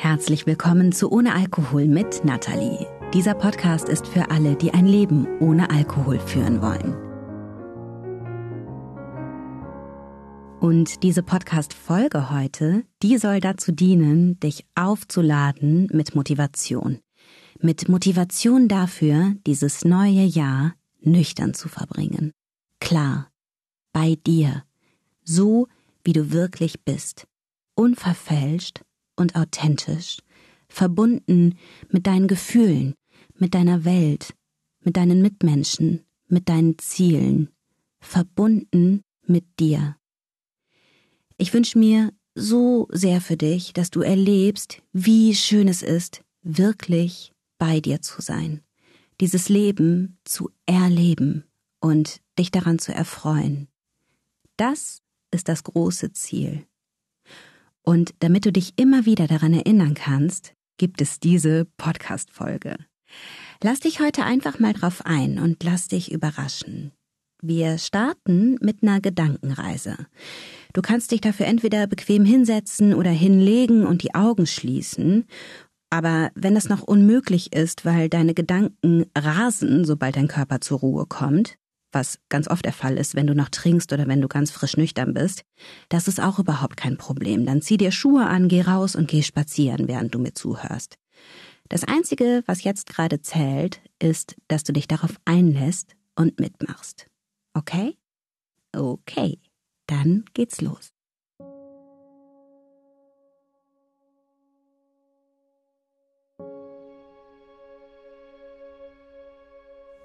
Herzlich 0.00 0.46
willkommen 0.46 0.92
zu 0.92 1.10
Ohne 1.10 1.34
Alkohol 1.34 1.88
mit 1.88 2.24
Nathalie. 2.24 2.86
Dieser 3.12 3.34
Podcast 3.34 3.88
ist 3.88 4.06
für 4.06 4.30
alle, 4.30 4.54
die 4.54 4.72
ein 4.72 4.86
Leben 4.86 5.26
ohne 5.40 5.70
Alkohol 5.70 6.20
führen 6.20 6.62
wollen. 6.62 6.94
Und 10.60 11.02
diese 11.02 11.24
Podcast-Folge 11.24 12.30
heute, 12.30 12.84
die 13.02 13.18
soll 13.18 13.40
dazu 13.40 13.72
dienen, 13.72 14.38
dich 14.38 14.64
aufzuladen 14.76 15.88
mit 15.92 16.14
Motivation. 16.14 17.00
Mit 17.58 17.88
Motivation 17.88 18.68
dafür, 18.68 19.34
dieses 19.48 19.84
neue 19.84 20.22
Jahr 20.22 20.74
nüchtern 21.00 21.54
zu 21.54 21.68
verbringen. 21.68 22.30
Klar, 22.78 23.32
bei 23.92 24.16
dir, 24.24 24.62
so 25.24 25.66
wie 26.04 26.12
du 26.12 26.30
wirklich 26.30 26.84
bist, 26.84 27.26
unverfälscht 27.74 28.82
und 29.18 29.36
authentisch, 29.36 30.18
verbunden 30.68 31.58
mit 31.90 32.06
deinen 32.06 32.28
Gefühlen, 32.28 32.94
mit 33.34 33.54
deiner 33.54 33.84
Welt, 33.84 34.34
mit 34.84 34.96
deinen 34.96 35.22
Mitmenschen, 35.22 36.04
mit 36.28 36.48
deinen 36.48 36.78
Zielen, 36.78 37.50
verbunden 38.00 39.02
mit 39.26 39.44
dir. 39.58 39.96
Ich 41.36 41.52
wünsche 41.52 41.78
mir 41.78 42.12
so 42.34 42.88
sehr 42.90 43.20
für 43.20 43.36
dich, 43.36 43.72
dass 43.72 43.90
du 43.90 44.00
erlebst, 44.00 44.82
wie 44.92 45.34
schön 45.34 45.68
es 45.68 45.82
ist, 45.82 46.22
wirklich 46.42 47.32
bei 47.58 47.80
dir 47.80 48.00
zu 48.00 48.22
sein, 48.22 48.62
dieses 49.20 49.48
Leben 49.48 50.18
zu 50.24 50.50
erleben 50.66 51.44
und 51.80 52.20
dich 52.38 52.50
daran 52.50 52.78
zu 52.78 52.94
erfreuen. 52.94 53.68
Das 54.56 55.02
ist 55.30 55.48
das 55.48 55.64
große 55.64 56.12
Ziel. 56.12 56.66
Und 57.88 58.12
damit 58.18 58.44
du 58.44 58.52
dich 58.52 58.74
immer 58.76 59.06
wieder 59.06 59.26
daran 59.26 59.54
erinnern 59.54 59.94
kannst, 59.94 60.52
gibt 60.76 61.00
es 61.00 61.20
diese 61.20 61.64
Podcast-Folge. 61.78 62.76
Lass 63.64 63.80
dich 63.80 63.98
heute 63.98 64.24
einfach 64.24 64.58
mal 64.58 64.74
drauf 64.74 65.06
ein 65.06 65.38
und 65.38 65.64
lass 65.64 65.88
dich 65.88 66.12
überraschen. 66.12 66.92
Wir 67.40 67.78
starten 67.78 68.58
mit 68.60 68.82
einer 68.82 69.00
Gedankenreise. 69.00 69.96
Du 70.74 70.82
kannst 70.82 71.12
dich 71.12 71.22
dafür 71.22 71.46
entweder 71.46 71.86
bequem 71.86 72.26
hinsetzen 72.26 72.92
oder 72.92 73.08
hinlegen 73.08 73.86
und 73.86 74.02
die 74.02 74.14
Augen 74.14 74.44
schließen. 74.44 75.24
Aber 75.88 76.30
wenn 76.34 76.54
das 76.54 76.68
noch 76.68 76.82
unmöglich 76.82 77.54
ist, 77.54 77.86
weil 77.86 78.10
deine 78.10 78.34
Gedanken 78.34 79.06
rasen, 79.16 79.86
sobald 79.86 80.16
dein 80.16 80.28
Körper 80.28 80.60
zur 80.60 80.80
Ruhe 80.80 81.06
kommt, 81.06 81.56
was 81.92 82.18
ganz 82.28 82.48
oft 82.48 82.64
der 82.64 82.72
Fall 82.72 82.96
ist, 82.96 83.14
wenn 83.14 83.26
du 83.26 83.34
noch 83.34 83.48
trinkst 83.48 83.92
oder 83.92 84.06
wenn 84.06 84.20
du 84.20 84.28
ganz 84.28 84.50
frisch 84.50 84.76
nüchtern 84.76 85.14
bist, 85.14 85.42
das 85.88 86.08
ist 86.08 86.20
auch 86.20 86.38
überhaupt 86.38 86.76
kein 86.76 86.96
Problem. 86.96 87.46
Dann 87.46 87.62
zieh 87.62 87.76
dir 87.76 87.92
Schuhe 87.92 88.26
an, 88.26 88.48
geh 88.48 88.62
raus 88.62 88.96
und 88.96 89.08
geh 89.08 89.22
spazieren, 89.22 89.88
während 89.88 90.14
du 90.14 90.18
mir 90.18 90.34
zuhörst. 90.34 90.96
Das 91.68 91.84
Einzige, 91.84 92.42
was 92.46 92.64
jetzt 92.64 92.86
gerade 92.86 93.20
zählt, 93.20 93.80
ist, 93.98 94.36
dass 94.48 94.64
du 94.64 94.72
dich 94.72 94.88
darauf 94.88 95.16
einlässt 95.24 95.94
und 96.14 96.40
mitmachst. 96.40 97.08
Okay? 97.54 97.96
Okay, 98.74 99.38
dann 99.86 100.24
geht's 100.34 100.60
los. 100.60 100.92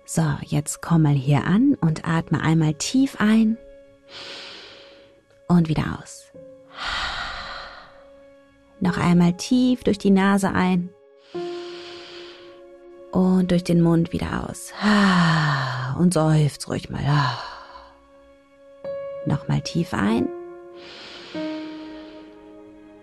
So, 0.05 0.23
jetzt 0.41 0.81
komm 0.81 1.03
mal 1.03 1.13
hier 1.13 1.45
an 1.45 1.75
und 1.79 2.05
atme 2.05 2.41
einmal 2.41 2.73
tief 2.73 3.15
ein 3.19 3.57
und 5.47 5.69
wieder 5.69 5.99
aus. 6.01 6.25
Noch 8.81 8.97
einmal 8.97 9.33
tief 9.37 9.83
durch 9.85 9.97
die 9.97 10.11
Nase 10.11 10.51
ein 10.51 10.89
und 13.11 13.49
durch 13.51 13.63
den 13.63 13.81
Mund 13.81 14.11
wieder 14.11 14.49
aus. 14.49 14.73
Und 15.97 16.13
seufz 16.13 16.67
ruhig 16.67 16.89
mal. 16.89 17.01
Nochmal 19.25 19.61
tief 19.61 19.93
ein 19.93 20.27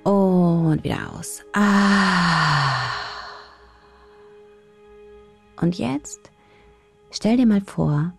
und 0.05 0.85
wieder 0.85 1.15
aus. 1.19 1.43
Und 5.63 5.79
jetzt 5.79 6.31
Stell 7.13 7.37
dir 7.37 7.47
mal 7.47 7.61
vor, 7.61 8.13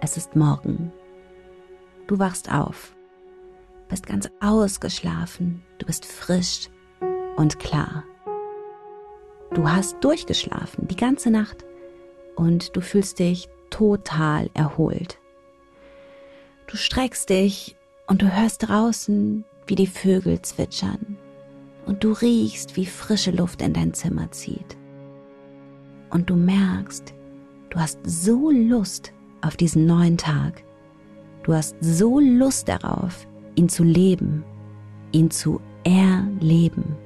es 0.00 0.16
ist 0.16 0.36
morgen. 0.36 0.92
Du 2.06 2.20
wachst 2.20 2.52
auf, 2.52 2.94
bist 3.88 4.06
ganz 4.06 4.30
ausgeschlafen, 4.40 5.64
du 5.78 5.86
bist 5.86 6.04
frisch 6.06 6.68
und 7.36 7.58
klar. 7.58 8.04
Du 9.52 9.68
hast 9.68 9.96
durchgeschlafen 10.00 10.86
die 10.86 10.96
ganze 10.96 11.32
Nacht 11.32 11.64
und 12.36 12.76
du 12.76 12.80
fühlst 12.80 13.18
dich 13.18 13.48
total 13.68 14.48
erholt. 14.54 15.18
Du 16.68 16.76
streckst 16.76 17.30
dich 17.30 17.76
und 18.06 18.22
du 18.22 18.32
hörst 18.32 18.68
draußen, 18.68 19.44
wie 19.66 19.74
die 19.74 19.88
Vögel 19.88 20.40
zwitschern 20.42 21.18
und 21.84 22.04
du 22.04 22.12
riechst, 22.12 22.76
wie 22.76 22.86
frische 22.86 23.32
Luft 23.32 23.60
in 23.60 23.72
dein 23.72 23.92
Zimmer 23.92 24.30
zieht. 24.30 24.76
Und 26.10 26.30
du 26.30 26.36
merkst, 26.36 27.12
Du 27.70 27.78
hast 27.78 28.00
so 28.04 28.50
Lust 28.50 29.12
auf 29.42 29.56
diesen 29.56 29.86
neuen 29.86 30.18
Tag. 30.18 30.64
Du 31.44 31.54
hast 31.54 31.76
so 31.80 32.18
Lust 32.18 32.68
darauf, 32.68 33.26
ihn 33.54 33.68
zu 33.68 33.84
leben, 33.84 34.44
ihn 35.12 35.30
zu 35.30 35.60
erleben. 35.84 36.96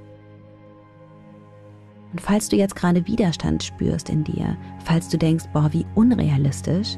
Und 2.10 2.20
falls 2.20 2.48
du 2.48 2.56
jetzt 2.56 2.76
gerade 2.76 3.06
Widerstand 3.06 3.62
spürst 3.62 4.08
in 4.08 4.24
dir, 4.24 4.56
falls 4.84 5.08
du 5.08 5.18
denkst, 5.18 5.44
boah, 5.52 5.70
wie 5.72 5.84
unrealistisch, 5.94 6.96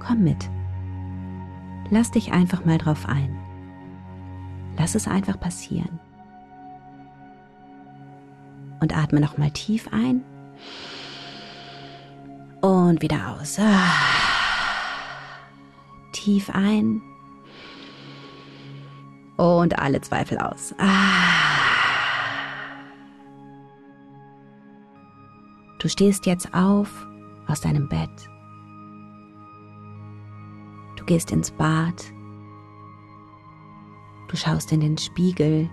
komm 0.00 0.24
mit. 0.24 0.50
Lass 1.90 2.10
dich 2.10 2.32
einfach 2.32 2.64
mal 2.64 2.78
drauf 2.78 3.06
ein. 3.06 3.38
Lass 4.76 4.96
es 4.96 5.06
einfach 5.06 5.38
passieren. 5.38 6.00
Und 8.80 8.96
atme 8.96 9.20
noch 9.20 9.38
mal 9.38 9.50
tief 9.52 9.88
ein 9.92 10.24
und 12.64 13.02
wieder 13.02 13.36
aus. 13.36 13.58
Ah. 13.58 13.92
Tief 16.12 16.48
ein. 16.50 17.02
Und 19.36 19.78
alle 19.78 20.00
Zweifel 20.00 20.38
aus. 20.38 20.74
Ah. 20.78 21.54
Du 25.78 25.88
stehst 25.88 26.24
jetzt 26.24 26.54
auf 26.54 27.06
aus 27.46 27.60
deinem 27.60 27.86
Bett. 27.88 28.30
Du 30.96 31.04
gehst 31.04 31.30
ins 31.32 31.50
Bad. 31.50 32.02
Du 34.28 34.36
schaust 34.36 34.72
in 34.72 34.80
den 34.80 34.96
Spiegel 34.96 35.68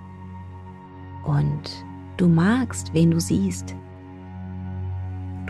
und 1.23 1.85
du 2.17 2.27
magst, 2.27 2.93
wen 2.93 3.11
du 3.11 3.21
siehst. 3.21 3.73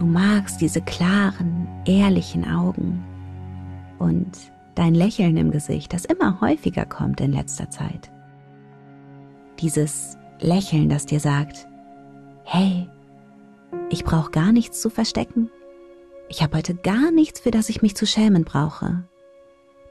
Du 0.01 0.07
magst 0.07 0.59
diese 0.61 0.81
klaren, 0.81 1.67
ehrlichen 1.85 2.43
Augen 2.43 3.05
und 3.99 4.35
dein 4.73 4.95
Lächeln 4.95 5.37
im 5.37 5.51
Gesicht, 5.51 5.93
das 5.93 6.05
immer 6.05 6.41
häufiger 6.41 6.87
kommt 6.87 7.21
in 7.21 7.31
letzter 7.31 7.69
Zeit. 7.69 8.11
Dieses 9.59 10.17
Lächeln, 10.39 10.89
das 10.89 11.05
dir 11.05 11.19
sagt, 11.19 11.67
hey, 12.45 12.89
ich 13.91 14.03
brauche 14.03 14.31
gar 14.31 14.51
nichts 14.51 14.81
zu 14.81 14.89
verstecken. 14.89 15.51
Ich 16.29 16.41
habe 16.41 16.57
heute 16.57 16.73
gar 16.73 17.11
nichts, 17.11 17.39
für 17.39 17.51
das 17.51 17.69
ich 17.69 17.83
mich 17.83 17.95
zu 17.95 18.07
schämen 18.07 18.43
brauche. 18.43 19.03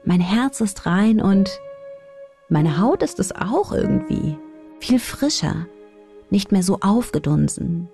Mein 0.03 0.19
Herz 0.19 0.59
ist 0.59 0.85
rein 0.85 1.21
und 1.21 1.49
meine 2.49 2.81
Haut 2.81 3.01
ist 3.01 3.17
es 3.21 3.33
auch 3.33 3.71
irgendwie. 3.71 4.37
Viel 4.81 4.99
frischer, 4.99 5.67
nicht 6.29 6.51
mehr 6.51 6.63
so 6.63 6.79
aufgedunsen, 6.81 7.87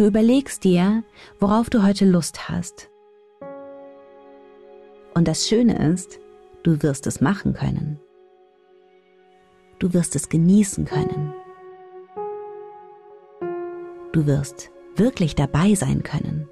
Du 0.00 0.06
überlegst 0.06 0.64
dir, 0.64 1.04
worauf 1.40 1.68
du 1.68 1.82
heute 1.82 2.06
Lust 2.06 2.48
hast. 2.48 2.88
Und 5.12 5.28
das 5.28 5.46
Schöne 5.46 5.92
ist, 5.92 6.18
du 6.62 6.82
wirst 6.82 7.06
es 7.06 7.20
machen 7.20 7.52
können. 7.52 8.00
Du 9.78 9.92
wirst 9.92 10.16
es 10.16 10.30
genießen 10.30 10.86
können. 10.86 11.34
Du 14.12 14.24
wirst 14.24 14.70
wirklich 14.96 15.34
dabei 15.34 15.74
sein 15.74 16.02
können. 16.02 16.48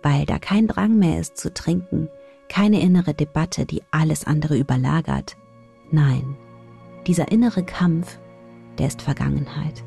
Weil 0.00 0.26
da 0.26 0.38
kein 0.38 0.68
Drang 0.68 0.96
mehr 0.96 1.18
ist 1.18 1.38
zu 1.38 1.52
trinken, 1.52 2.08
keine 2.48 2.80
innere 2.80 3.14
Debatte, 3.14 3.66
die 3.66 3.82
alles 3.90 4.28
andere 4.28 4.56
überlagert. 4.56 5.36
Nein, 5.90 6.36
dieser 7.08 7.32
innere 7.32 7.64
Kampf, 7.64 8.20
der 8.78 8.86
ist 8.86 9.02
Vergangenheit. 9.02 9.82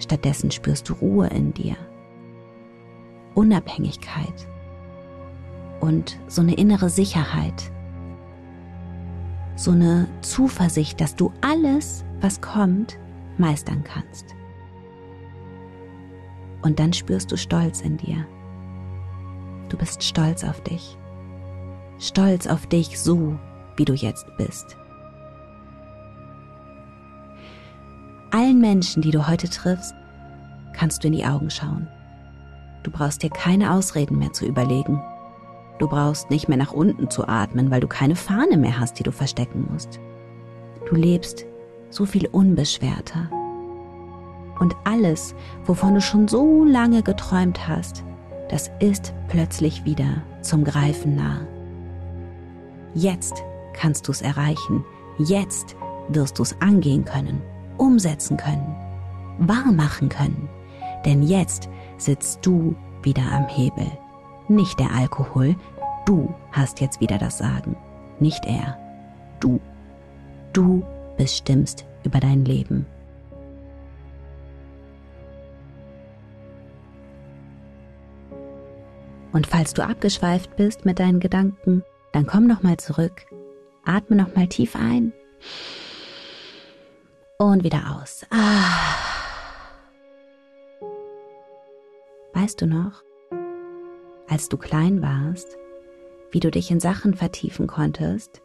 Stattdessen 0.00 0.50
spürst 0.50 0.88
du 0.88 0.94
Ruhe 0.94 1.28
in 1.28 1.54
dir, 1.54 1.76
Unabhängigkeit 3.34 4.48
und 5.80 6.18
so 6.26 6.42
eine 6.42 6.54
innere 6.54 6.90
Sicherheit. 6.90 7.70
so 9.60 9.72
eine 9.72 10.08
Zuversicht, 10.22 11.02
dass 11.02 11.14
du 11.16 11.32
alles, 11.42 12.02
was 12.22 12.40
kommt, 12.40 12.98
meistern 13.36 13.84
kannst. 13.84 14.34
Und 16.62 16.78
dann 16.78 16.94
spürst 16.94 17.30
du 17.30 17.36
Stolz 17.36 17.82
in 17.82 17.98
dir. 17.98 18.26
Du 19.68 19.76
bist 19.76 20.02
stolz 20.02 20.44
auf 20.44 20.62
dich. 20.62 20.96
Stolz 21.98 22.46
auf 22.46 22.66
dich 22.66 22.98
so, 22.98 23.38
wie 23.76 23.84
du 23.84 23.92
jetzt 23.92 24.26
bist. 24.38 24.78
Allen 28.40 28.58
Menschen, 28.58 29.02
die 29.02 29.10
du 29.10 29.28
heute 29.28 29.50
triffst, 29.50 29.94
kannst 30.72 31.04
du 31.04 31.08
in 31.08 31.12
die 31.12 31.26
Augen 31.26 31.50
schauen. 31.50 31.86
Du 32.82 32.90
brauchst 32.90 33.22
dir 33.22 33.28
keine 33.28 33.74
Ausreden 33.74 34.18
mehr 34.18 34.32
zu 34.32 34.46
überlegen. 34.46 34.98
Du 35.78 35.86
brauchst 35.86 36.30
nicht 36.30 36.48
mehr 36.48 36.56
nach 36.56 36.72
unten 36.72 37.10
zu 37.10 37.28
atmen, 37.28 37.70
weil 37.70 37.82
du 37.82 37.86
keine 37.86 38.16
Fahne 38.16 38.56
mehr 38.56 38.80
hast, 38.80 38.98
die 38.98 39.02
du 39.02 39.12
verstecken 39.12 39.68
musst. 39.70 40.00
Du 40.88 40.94
lebst 40.94 41.44
so 41.90 42.06
viel 42.06 42.28
unbeschwerter. 42.28 43.28
Und 44.58 44.74
alles, 44.84 45.34
wovon 45.66 45.92
du 45.92 46.00
schon 46.00 46.26
so 46.26 46.64
lange 46.64 47.02
geträumt 47.02 47.68
hast, 47.68 48.04
das 48.48 48.70
ist 48.80 49.12
plötzlich 49.28 49.84
wieder 49.84 50.22
zum 50.40 50.64
Greifen 50.64 51.14
nah. 51.14 51.42
Jetzt 52.94 53.34
kannst 53.74 54.08
du 54.08 54.12
es 54.12 54.22
erreichen. 54.22 54.82
Jetzt 55.18 55.76
wirst 56.08 56.38
du 56.38 56.42
es 56.42 56.58
angehen 56.62 57.04
können, 57.04 57.42
umsetzen 57.80 58.36
können, 58.36 58.76
wahr 59.38 59.72
machen 59.72 60.08
können. 60.08 60.48
Denn 61.04 61.22
jetzt 61.22 61.68
sitzt 61.96 62.44
du 62.44 62.76
wieder 63.02 63.22
am 63.32 63.48
Hebel. 63.48 63.90
Nicht 64.48 64.78
der 64.78 64.92
Alkohol, 64.92 65.56
du 66.04 66.34
hast 66.52 66.80
jetzt 66.80 67.00
wieder 67.00 67.18
das 67.18 67.38
Sagen. 67.38 67.76
Nicht 68.18 68.44
er, 68.44 68.78
du. 69.40 69.60
Du 70.52 70.84
bestimmst 71.16 71.86
über 72.04 72.20
dein 72.20 72.44
Leben. 72.44 72.86
Und 79.32 79.46
falls 79.46 79.74
du 79.74 79.84
abgeschweift 79.84 80.56
bist 80.56 80.84
mit 80.84 80.98
deinen 80.98 81.20
Gedanken, 81.20 81.84
dann 82.12 82.26
komm 82.26 82.46
noch 82.46 82.62
mal 82.62 82.78
zurück. 82.78 83.26
Atme 83.84 84.16
noch 84.16 84.34
mal 84.34 84.48
tief 84.48 84.74
ein 84.74 85.12
und 87.46 87.64
wieder 87.64 88.00
aus. 88.00 88.26
Ah. 88.30 88.96
Weißt 92.34 92.60
du 92.60 92.66
noch, 92.66 93.02
als 94.28 94.48
du 94.48 94.56
klein 94.56 95.02
warst, 95.02 95.56
wie 96.30 96.40
du 96.40 96.50
dich 96.50 96.70
in 96.70 96.80
Sachen 96.80 97.14
vertiefen 97.14 97.66
konntest, 97.66 98.42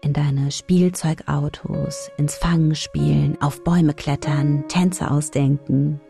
in 0.00 0.12
deine 0.12 0.50
Spielzeugautos, 0.50 2.10
ins 2.16 2.34
Fangenspielen, 2.34 3.40
auf 3.40 3.62
Bäume 3.62 3.94
klettern, 3.94 4.64
Tänze 4.66 5.10
ausdenken, 5.10 6.00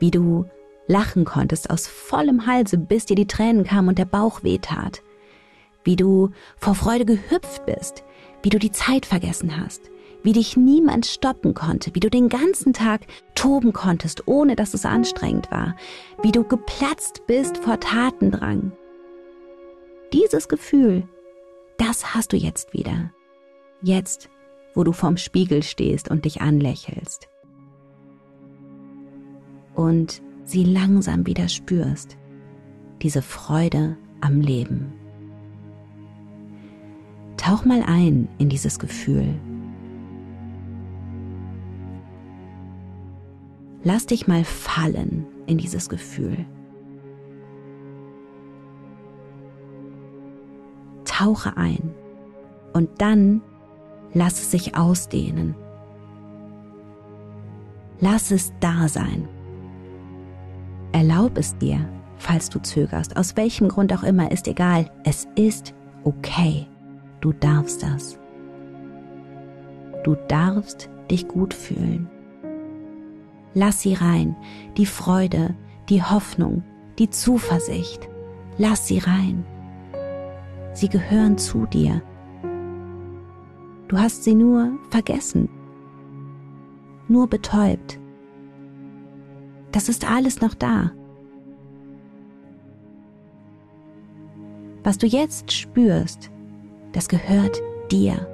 wie 0.00 0.10
du 0.10 0.46
lachen 0.88 1.24
konntest 1.24 1.70
aus 1.70 1.86
vollem 1.86 2.46
Halse, 2.46 2.78
bis 2.78 3.06
dir 3.06 3.14
die 3.14 3.28
Tränen 3.28 3.64
kamen 3.64 3.90
und 3.90 3.98
der 3.98 4.06
Bauch 4.06 4.42
wehtat, 4.42 5.02
wie 5.84 5.96
du 5.96 6.30
vor 6.56 6.74
Freude 6.74 7.04
gehüpft 7.04 7.64
bist, 7.66 8.02
wie 8.42 8.50
du 8.50 8.58
die 8.58 8.72
Zeit 8.72 9.06
vergessen 9.06 9.60
hast, 9.62 9.92
wie 10.22 10.32
dich 10.32 10.56
niemand 10.56 11.06
stoppen 11.06 11.54
konnte, 11.54 11.94
wie 11.94 12.00
du 12.00 12.10
den 12.10 12.28
ganzen 12.28 12.72
Tag 12.72 13.02
toben 13.34 13.72
konntest, 13.72 14.26
ohne 14.26 14.56
dass 14.56 14.74
es 14.74 14.84
anstrengend 14.84 15.50
war, 15.50 15.76
wie 16.22 16.32
du 16.32 16.44
geplatzt 16.44 17.26
bist 17.26 17.58
vor 17.58 17.80
Tatendrang. 17.80 18.72
Dieses 20.12 20.48
Gefühl, 20.48 21.08
das 21.78 22.14
hast 22.14 22.32
du 22.32 22.36
jetzt 22.36 22.72
wieder. 22.72 23.12
Jetzt, 23.82 24.28
wo 24.74 24.84
du 24.84 24.92
vorm 24.92 25.16
Spiegel 25.16 25.62
stehst 25.62 26.10
und 26.10 26.24
dich 26.24 26.40
anlächelst. 26.40 27.28
Und 29.74 30.22
sie 30.44 30.64
langsam 30.64 31.26
wieder 31.26 31.48
spürst, 31.48 32.16
diese 33.00 33.22
Freude 33.22 33.96
am 34.20 34.40
Leben. 34.40 34.92
Tauch 37.36 37.64
mal 37.64 37.82
ein 37.84 38.28
in 38.38 38.48
dieses 38.48 38.78
Gefühl. 38.78 39.34
Lass 43.84 44.06
dich 44.06 44.28
mal 44.28 44.44
fallen 44.44 45.26
in 45.46 45.58
dieses 45.58 45.88
Gefühl. 45.88 46.46
Tauche 51.04 51.56
ein 51.56 51.92
und 52.72 52.88
dann 53.00 53.42
lass 54.14 54.34
es 54.34 54.50
sich 54.50 54.76
ausdehnen. 54.76 55.54
Lass 58.00 58.30
es 58.30 58.52
da 58.60 58.88
sein. 58.88 59.28
Erlaub 60.92 61.38
es 61.38 61.56
dir, 61.58 61.88
falls 62.16 62.50
du 62.50 62.60
zögerst, 62.60 63.16
aus 63.16 63.36
welchem 63.36 63.68
Grund 63.68 63.92
auch 63.92 64.02
immer, 64.02 64.30
ist 64.30 64.46
egal. 64.48 64.90
Es 65.04 65.26
ist 65.36 65.74
okay. 66.04 66.66
Du 67.20 67.32
darfst 67.32 67.82
das. 67.82 68.18
Du 70.04 70.16
darfst 70.28 70.90
dich 71.10 71.28
gut 71.28 71.54
fühlen. 71.54 72.08
Lass 73.54 73.82
sie 73.82 73.94
rein, 73.94 74.36
die 74.76 74.86
Freude, 74.86 75.54
die 75.88 76.02
Hoffnung, 76.02 76.62
die 76.98 77.10
Zuversicht. 77.10 78.08
Lass 78.58 78.86
sie 78.86 78.98
rein. 78.98 79.44
Sie 80.72 80.88
gehören 80.88 81.36
zu 81.36 81.66
dir. 81.66 82.02
Du 83.88 83.98
hast 83.98 84.24
sie 84.24 84.34
nur 84.34 84.72
vergessen, 84.90 85.50
nur 87.08 87.28
betäubt. 87.28 87.98
Das 89.70 89.88
ist 89.90 90.10
alles 90.10 90.40
noch 90.40 90.54
da. 90.54 90.92
Was 94.82 94.98
du 94.98 95.06
jetzt 95.06 95.52
spürst, 95.52 96.30
das 96.92 97.08
gehört 97.08 97.60
dir. 97.90 98.31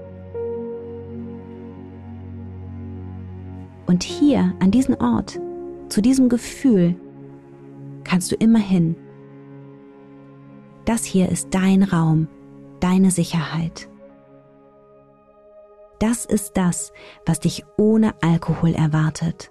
Und 3.88 4.02
hier, 4.02 4.54
an 4.60 4.70
diesen 4.70 4.96
Ort, 4.96 5.40
zu 5.88 6.02
diesem 6.02 6.28
Gefühl, 6.28 6.94
kannst 8.04 8.30
du 8.30 8.36
immer 8.36 8.58
hin. 8.58 8.96
Das 10.84 11.04
hier 11.04 11.30
ist 11.30 11.48
dein 11.52 11.82
Raum, 11.82 12.28
deine 12.80 13.10
Sicherheit. 13.10 13.88
Das 16.00 16.26
ist 16.26 16.58
das, 16.58 16.92
was 17.24 17.40
dich 17.40 17.64
ohne 17.78 18.14
Alkohol 18.22 18.74
erwartet. 18.74 19.50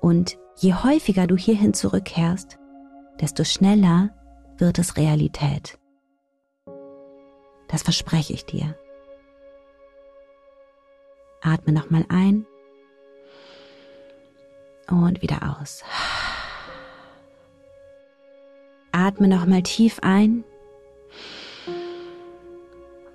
Und 0.00 0.40
je 0.56 0.74
häufiger 0.74 1.28
du 1.28 1.36
hierhin 1.36 1.72
zurückkehrst, 1.72 2.58
desto 3.20 3.44
schneller 3.44 4.10
wird 4.58 4.80
es 4.80 4.96
Realität. 4.96 5.78
Das 7.68 7.84
verspreche 7.84 8.32
ich 8.32 8.44
dir. 8.44 8.74
Atme 11.42 11.72
nochmal 11.72 12.04
ein 12.08 12.46
und 14.88 15.22
wieder 15.22 15.58
aus. 15.60 15.82
Atme 18.92 19.28
nochmal 19.28 19.62
tief 19.62 19.98
ein 20.02 20.44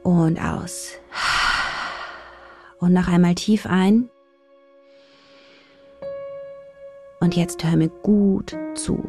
und 0.04 0.40
aus. 0.40 0.94
Und 2.80 2.94
noch 2.94 3.08
einmal 3.08 3.36
tief 3.36 3.66
ein 3.66 4.10
und 7.20 7.36
jetzt 7.36 7.64
hör 7.64 7.76
mir 7.76 7.90
gut 7.90 8.56
zu. 8.76 9.04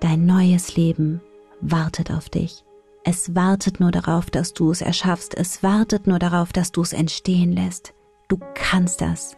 Dein 0.00 0.26
neues 0.26 0.76
Leben 0.76 1.20
wartet 1.60 2.10
auf 2.10 2.28
dich. 2.28 2.64
Es 3.04 3.34
wartet 3.34 3.78
nur 3.78 3.92
darauf, 3.92 4.30
dass 4.30 4.52
du 4.52 4.70
es 4.70 4.80
erschaffst. 4.80 5.34
Es 5.36 5.62
wartet 5.62 6.06
nur 6.06 6.18
darauf, 6.18 6.52
dass 6.52 6.72
du 6.72 6.82
es 6.82 6.92
entstehen 6.92 7.52
lässt. 7.52 7.94
Du 8.28 8.38
kannst 8.54 9.00
das. 9.00 9.36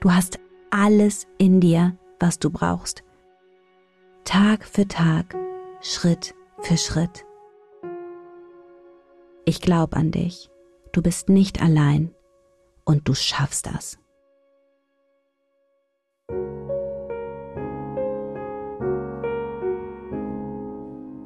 Du 0.00 0.12
hast 0.12 0.38
alles 0.70 1.26
in 1.38 1.60
dir, 1.60 1.96
was 2.18 2.38
du 2.38 2.50
brauchst. 2.50 3.04
Tag 4.24 4.64
für 4.64 4.86
Tag, 4.88 5.36
Schritt 5.80 6.34
für 6.60 6.76
Schritt. 6.76 7.24
Ich 9.44 9.60
glaube 9.60 9.96
an 9.96 10.10
dich. 10.10 10.50
Du 10.92 11.02
bist 11.02 11.28
nicht 11.28 11.60
allein 11.62 12.14
und 12.84 13.08
du 13.08 13.14
schaffst 13.14 13.66
das. 13.66 13.98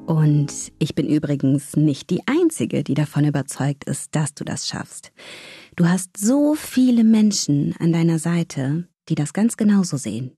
Und 0.07 0.73
ich 0.79 0.95
bin 0.95 1.07
übrigens 1.09 1.77
nicht 1.77 2.11
die 2.11 2.27
Einzige, 2.27 2.83
die 2.83 2.95
davon 2.95 3.25
überzeugt 3.25 3.85
ist, 3.85 4.15
dass 4.15 4.35
du 4.35 4.45
das 4.45 4.67
schaffst. 4.67 5.13
Du 5.77 5.87
hast 5.89 6.17
so 6.17 6.55
viele 6.55 7.05
Menschen 7.05 7.75
an 7.79 7.93
deiner 7.93 8.19
Seite, 8.19 8.89
die 9.09 9.15
das 9.15 9.33
ganz 9.33 9.57
genauso 9.57 9.97
sehen. 9.97 10.33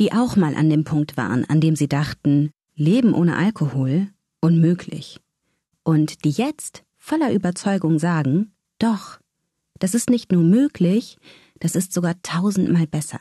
Die 0.00 0.12
auch 0.12 0.36
mal 0.36 0.54
an 0.54 0.70
dem 0.70 0.84
Punkt 0.84 1.16
waren, 1.16 1.44
an 1.48 1.60
dem 1.60 1.76
sie 1.76 1.88
dachten, 1.88 2.50
Leben 2.74 3.12
ohne 3.12 3.36
Alkohol 3.36 4.08
unmöglich. 4.40 5.20
und 5.84 6.24
die 6.24 6.30
jetzt 6.30 6.84
voller 6.96 7.32
Überzeugung 7.32 7.98
sagen, 7.98 8.54
doch, 8.78 9.18
das 9.78 9.94
ist 9.94 10.10
nicht 10.10 10.30
nur 10.30 10.42
möglich, 10.42 11.18
das 11.58 11.74
ist 11.74 11.92
sogar 11.92 12.14
tausendmal 12.22 12.86
besser. 12.86 13.18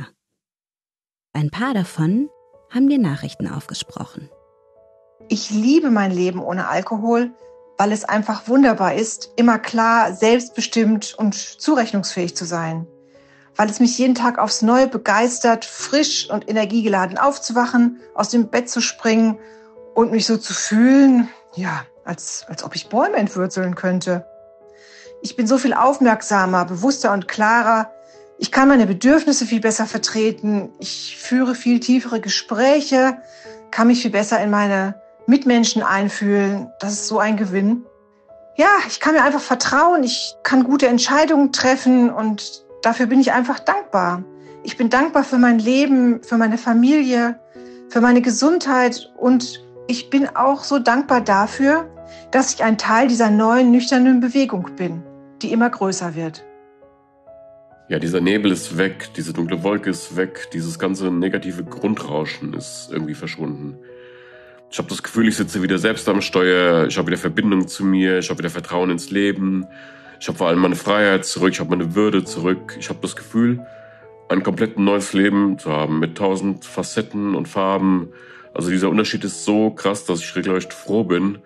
Ein 1.34 1.50
paar 1.50 1.74
davon 1.74 2.30
haben 2.70 2.88
dir 2.88 3.00
Nachrichten 3.00 3.48
aufgesprochen. 3.48 4.30
Ich 5.32 5.50
liebe 5.50 5.92
mein 5.92 6.12
Leben 6.12 6.44
ohne 6.44 6.68
Alkohol, 6.68 7.32
weil 7.78 7.94
es 7.94 8.04
einfach 8.04 8.50
wunderbar 8.50 8.96
ist, 8.96 9.30
immer 9.38 9.60
klar, 9.60 10.14
selbstbestimmt 10.14 11.16
und 11.18 11.36
zurechnungsfähig 11.36 12.36
zu 12.36 12.44
sein. 12.44 12.86
Weil 13.56 13.70
es 13.70 13.80
mich 13.80 13.98
jeden 13.98 14.14
Tag 14.14 14.38
aufs 14.38 14.62
Neue 14.62 14.90
begeistert, 14.90 15.64
frisch 15.64 16.30
und 16.30 16.50
energiegeladen 16.50 17.18
aufzuwachen, 17.18 18.02
aus 18.14 18.28
dem 18.28 18.50
Bett 18.50 18.70
zu 18.70 18.82
springen 18.82 19.40
und 19.96 20.12
mich 20.12 20.26
so 20.26 20.36
zu 20.36 20.54
fühlen, 20.54 21.30
ja, 21.56 21.86
als, 22.04 22.44
als 22.50 22.66
ob 22.66 22.76
ich 22.76 22.90
Bäume 22.90 23.16
entwurzeln 23.16 23.76
könnte. 23.76 24.26
Ich 25.22 25.38
bin 25.38 25.48
so 25.48 25.58
viel 25.58 25.74
aufmerksamer, 25.74 26.66
bewusster 26.66 27.14
und 27.14 27.30
klarer. 27.30 27.90
Ich 28.38 28.52
kann 28.52 28.68
meine 28.68 28.86
Bedürfnisse 28.86 29.46
viel 29.46 29.62
besser 29.62 29.86
vertreten. 29.86 30.74
Ich 30.80 31.16
führe 31.18 31.56
viel 31.56 31.80
tiefere 31.80 32.20
Gespräche, 32.20 33.22
kann 33.72 33.88
mich 33.88 34.02
viel 34.02 34.12
besser 34.12 34.44
in 34.44 34.50
meine 34.50 35.01
Mitmenschen 35.28 35.84
einfühlen. 35.84 36.72
Das 36.80 36.94
ist 36.94 37.08
so 37.08 37.20
ein 37.20 37.38
Gewinn. 37.38 37.84
Ja, 38.58 38.70
ich 38.88 39.00
kann 39.00 39.14
mir 39.14 39.24
einfach 39.24 39.42
vertrauen. 39.42 40.04
Ich 40.04 40.36
kann 40.44 40.64
gute 40.64 40.88
Entscheidungen 40.88 41.52
treffen 41.52 42.10
und 42.10 42.66
dafür 42.82 43.06
bin 43.06 43.20
ich 43.20 43.32
einfach 43.32 43.60
dankbar. 43.60 44.24
Ich 44.64 44.78
bin 44.78 44.90
dankbar 44.90 45.24
für 45.24 45.38
mein 45.38 45.60
Leben, 45.60 46.24
für 46.24 46.38
meine 46.38 46.58
Familie, 46.58 47.40
für 47.90 48.02
meine 48.02 48.22
Gesundheit 48.22 49.12
und 49.18 49.64
ich 49.88 50.10
bin 50.10 50.28
auch 50.36 50.64
so 50.64 50.80
dankbar 50.80 51.22
dafür, 51.22 51.90
dass 52.32 52.54
ich 52.54 52.64
ein 52.64 52.78
Teil 52.78 53.08
dieser 53.08 53.30
neuen 53.30 53.72
nüchternen 53.72 54.20
Bewegung 54.20 54.70
bin, 54.76 55.04
die 55.42 55.52
immer 55.52 55.70
größer 55.70 56.16
wird. 56.16 56.46
Ja, 57.90 58.00
dieser 58.00 58.22
Nebel 58.22 58.52
ist 58.52 58.78
weg, 58.78 59.10
diese 59.18 59.34
dunkle 59.34 59.64
Wolke 59.64 59.90
ist 59.90 60.16
weg, 60.16 60.48
dieses 60.54 60.80
ganze 60.80 61.12
negative 61.12 61.66
Grundrauschen 61.66 62.54
ist 62.54 62.90
irgendwie 62.90 63.16
verschwunden. 63.16 63.78
Ich 64.72 64.78
habe 64.78 64.88
das 64.88 65.04
Gefühl, 65.04 65.28
ich 65.28 65.36
sitze 65.36 65.62
wieder 65.62 65.78
selbst 65.78 66.08
am 66.08 66.22
Steuer, 66.22 66.88
ich 66.88 66.98
habe 66.98 67.08
wieder 67.08 67.18
Verbindung 67.18 67.68
zu 67.68 67.84
mir, 67.84 68.20
ich 68.20 68.30
habe 68.30 68.40
wieder 68.40 68.50
Vertrauen 68.50 68.90
ins 68.90 69.12
Leben, 69.12 69.68
ich 70.18 70.30
habe 70.30 70.38
vor 70.38 70.48
allem 70.48 70.60
meine 70.60 70.78
Freiheit 70.78 71.26
zurück, 71.26 71.52
ich 71.52 71.60
habe 71.60 71.72
meine 71.72 71.94
Würde 71.94 72.24
zurück. 72.24 72.78
Ich 72.80 72.88
habe 72.88 73.00
das 73.02 73.18
Gefühl, 73.18 73.66
ein 74.30 74.44
komplett 74.44 74.80
neues 74.80 75.12
Leben 75.12 75.60
zu 75.60 75.72
haben 75.72 76.00
mit 76.00 76.18
tausend 76.18 76.64
Facetten 76.64 77.36
und 77.36 77.50
Farben. 77.50 78.14
Also 78.54 78.70
dieser 78.70 78.90
Unterschied 78.90 79.26
ist 79.26 79.44
so 79.44 79.72
krass, 79.72 80.06
dass 80.06 80.22
ich 80.22 80.36
regelrecht 80.38 80.72
froh 80.72 81.04
bin, 81.04 81.40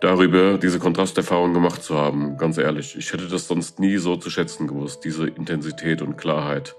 darüber 0.00 0.58
diese 0.58 0.80
Kontrasterfahrung 0.80 1.54
gemacht 1.54 1.84
zu 1.84 1.96
haben. 1.96 2.38
Ganz 2.38 2.58
ehrlich, 2.58 2.96
ich 2.98 3.12
hätte 3.12 3.28
das 3.28 3.46
sonst 3.46 3.78
nie 3.78 3.98
so 3.98 4.16
zu 4.16 4.30
schätzen 4.30 4.66
gewusst, 4.66 5.04
diese 5.04 5.28
Intensität 5.28 6.02
und 6.02 6.16
Klarheit, 6.16 6.74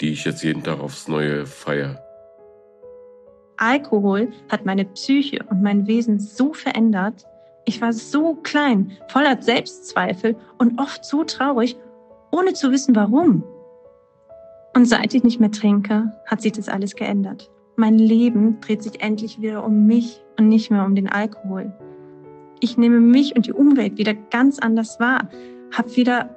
die 0.00 0.10
ich 0.10 0.24
jetzt 0.24 0.42
jeden 0.42 0.62
Tag 0.62 0.80
aufs 0.80 1.06
Neue 1.06 1.44
feiere. 1.44 2.03
Alkohol 3.56 4.30
hat 4.48 4.64
meine 4.64 4.84
Psyche 4.84 5.40
und 5.48 5.62
mein 5.62 5.86
Wesen 5.86 6.18
so 6.18 6.52
verändert. 6.52 7.26
Ich 7.64 7.80
war 7.80 7.92
so 7.92 8.34
klein, 8.34 8.92
voller 9.08 9.40
Selbstzweifel 9.40 10.36
und 10.58 10.78
oft 10.78 11.04
so 11.04 11.24
traurig, 11.24 11.76
ohne 12.30 12.52
zu 12.52 12.70
wissen 12.70 12.94
warum. 12.94 13.42
Und 14.74 14.86
seit 14.86 15.14
ich 15.14 15.22
nicht 15.22 15.40
mehr 15.40 15.52
trinke, 15.52 16.12
hat 16.26 16.42
sich 16.42 16.52
das 16.52 16.68
alles 16.68 16.96
geändert. 16.96 17.50
Mein 17.76 17.98
Leben 17.98 18.60
dreht 18.60 18.82
sich 18.82 19.00
endlich 19.02 19.40
wieder 19.40 19.64
um 19.64 19.86
mich 19.86 20.20
und 20.38 20.48
nicht 20.48 20.70
mehr 20.70 20.84
um 20.84 20.94
den 20.94 21.08
Alkohol. 21.08 21.72
Ich 22.60 22.76
nehme 22.76 23.00
mich 23.00 23.36
und 23.36 23.46
die 23.46 23.52
Umwelt 23.52 23.98
wieder 23.98 24.14
ganz 24.14 24.58
anders 24.58 24.98
wahr, 25.00 25.28
habe 25.72 25.96
wieder 25.96 26.30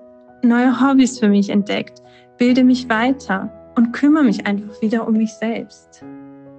neue 0.43 0.81
Hobbys 0.81 1.19
für 1.19 1.29
mich 1.29 1.49
entdeckt, 1.49 2.01
bilde 2.37 2.63
mich 2.63 2.89
weiter 2.89 3.51
und 3.75 3.91
kümmere 3.91 4.23
mich 4.23 4.45
einfach 4.45 4.81
wieder 4.81 5.07
um 5.07 5.15
mich 5.15 5.33
selbst. 5.33 6.03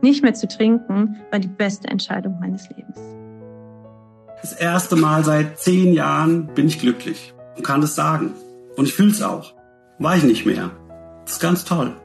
Nicht 0.00 0.22
mehr 0.22 0.34
zu 0.34 0.46
trinken 0.46 1.16
war 1.30 1.40
die 1.40 1.48
beste 1.48 1.88
Entscheidung 1.88 2.38
meines 2.38 2.68
Lebens. 2.68 2.98
Das 4.40 4.52
erste 4.52 4.94
Mal 4.94 5.24
seit 5.24 5.58
zehn 5.58 5.92
Jahren 5.92 6.46
bin 6.54 6.68
ich 6.68 6.78
glücklich 6.78 7.34
und 7.56 7.64
kann 7.64 7.82
es 7.82 7.96
sagen. 7.96 8.32
Und 8.76 8.86
ich 8.86 8.94
fühle 8.94 9.10
es 9.10 9.22
auch. 9.22 9.54
War 9.98 10.16
ich 10.16 10.22
nicht 10.22 10.46
mehr. 10.46 10.70
Das 11.24 11.34
ist 11.34 11.40
ganz 11.40 11.64
toll. 11.64 11.96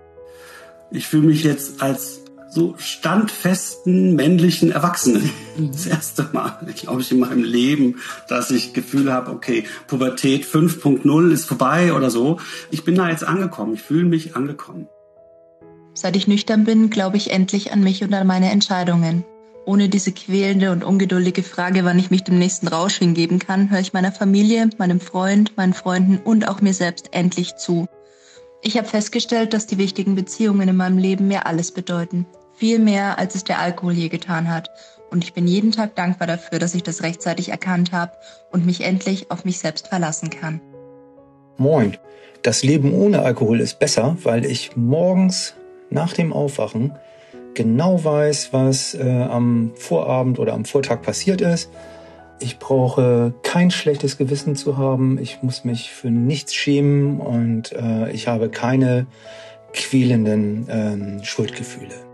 Ich 0.89 1.07
fühle 1.07 1.27
mich 1.27 1.43
jetzt 1.43 1.81
als 1.83 2.21
so 2.50 2.75
standfesten 2.77 4.15
männlichen 4.15 4.71
Erwachsenen. 4.71 5.29
Mhm. 5.57 5.71
Das 5.71 5.85
erste 5.85 6.29
Mal, 6.33 6.57
glaube 6.75 7.01
ich, 7.01 7.12
in 7.12 7.19
meinem 7.19 7.43
Leben, 7.43 7.97
dass 8.27 8.51
ich 8.51 8.73
Gefühl 8.73 9.12
habe, 9.12 9.31
okay, 9.31 9.65
Pubertät 9.88 10.45
5.0 10.45 11.31
ist 11.31 11.45
vorbei 11.45 11.93
oder 11.93 12.09
so. 12.09 12.39
Ich 12.71 12.83
bin 12.83 12.95
da 12.95 13.09
jetzt 13.09 13.23
angekommen. 13.23 13.75
Ich 13.75 13.81
fühle 13.81 14.05
mich 14.05 14.35
angekommen. 14.35 14.88
Seit 15.93 16.15
ich 16.15 16.27
nüchtern 16.27 16.63
bin, 16.63 16.89
glaube 16.89 17.17
ich 17.17 17.31
endlich 17.31 17.71
an 17.71 17.81
mich 17.81 18.03
und 18.03 18.13
an 18.13 18.25
meine 18.25 18.51
Entscheidungen. 18.51 19.23
Ohne 19.65 19.89
diese 19.89 20.12
quälende 20.12 20.71
und 20.71 20.83
ungeduldige 20.83 21.43
Frage, 21.43 21.85
wann 21.85 22.00
ich 22.00 22.12
mich 22.12 22.23
dem 22.23 22.39
nächsten 22.39 22.67
Rausch 22.67 22.97
hingeben 22.97 23.39
kann, 23.39 23.69
höre 23.69 23.79
ich 23.79 23.93
meiner 23.93 24.12
Familie, 24.12 24.69
meinem 24.77 25.00
Freund, 25.00 25.55
meinen 25.55 25.73
Freunden 25.73 26.17
und 26.17 26.47
auch 26.47 26.62
mir 26.62 26.73
selbst 26.73 27.09
endlich 27.12 27.55
zu. 27.55 27.88
Ich 28.62 28.77
habe 28.77 28.88
festgestellt, 28.88 29.53
dass 29.53 29.67
die 29.67 29.77
wichtigen 29.77 30.15
Beziehungen 30.15 30.67
in 30.67 30.75
meinem 30.75 30.97
Leben 30.97 31.27
mir 31.27 31.45
alles 31.45 31.71
bedeuten. 31.71 32.25
Viel 32.55 32.79
mehr, 32.79 33.19
als 33.19 33.35
es 33.35 33.43
der 33.43 33.59
Alkohol 33.59 33.93
je 33.93 34.09
getan 34.09 34.50
hat. 34.50 34.69
Und 35.12 35.23
ich 35.23 35.33
bin 35.33 35.47
jeden 35.47 35.71
Tag 35.71 35.95
dankbar 35.95 36.27
dafür, 36.27 36.59
dass 36.59 36.75
ich 36.75 36.83
das 36.83 37.03
rechtzeitig 37.03 37.50
erkannt 37.50 37.91
habe 37.91 38.13
und 38.51 38.65
mich 38.65 38.81
endlich 38.81 39.31
auf 39.31 39.45
mich 39.45 39.59
selbst 39.59 39.88
verlassen 39.88 40.29
kann. 40.29 40.59
Moin. 41.57 41.97
Das 42.41 42.63
Leben 42.63 42.93
ohne 42.93 43.21
Alkohol 43.21 43.62
ist 43.62 43.79
besser, 43.79 44.17
weil 44.23 44.43
ich 44.43 44.75
morgens 44.75 45.53
nach 45.93 46.13
dem 46.13 46.33
Aufwachen 46.33 46.93
genau 47.53 48.03
weiß, 48.03 48.51
was 48.51 48.95
äh, 48.95 49.03
am 49.03 49.71
Vorabend 49.75 50.39
oder 50.39 50.53
am 50.53 50.65
Vortag 50.65 51.01
passiert 51.01 51.41
ist. 51.41 51.71
Ich 52.39 52.59
brauche 52.59 53.33
kein 53.43 53.71
schlechtes 53.71 54.17
Gewissen 54.17 54.55
zu 54.55 54.77
haben. 54.77 55.17
Ich 55.19 55.43
muss 55.43 55.63
mich 55.63 55.91
für 55.91 56.09
nichts 56.09 56.55
schämen 56.55 57.19
und 57.19 57.71
äh, 57.71 58.12
ich 58.12 58.27
habe 58.27 58.50
keine 58.50 59.05
quälenden 59.71 60.67
äh, 60.67 61.23
Schuldgefühle. 61.23 62.12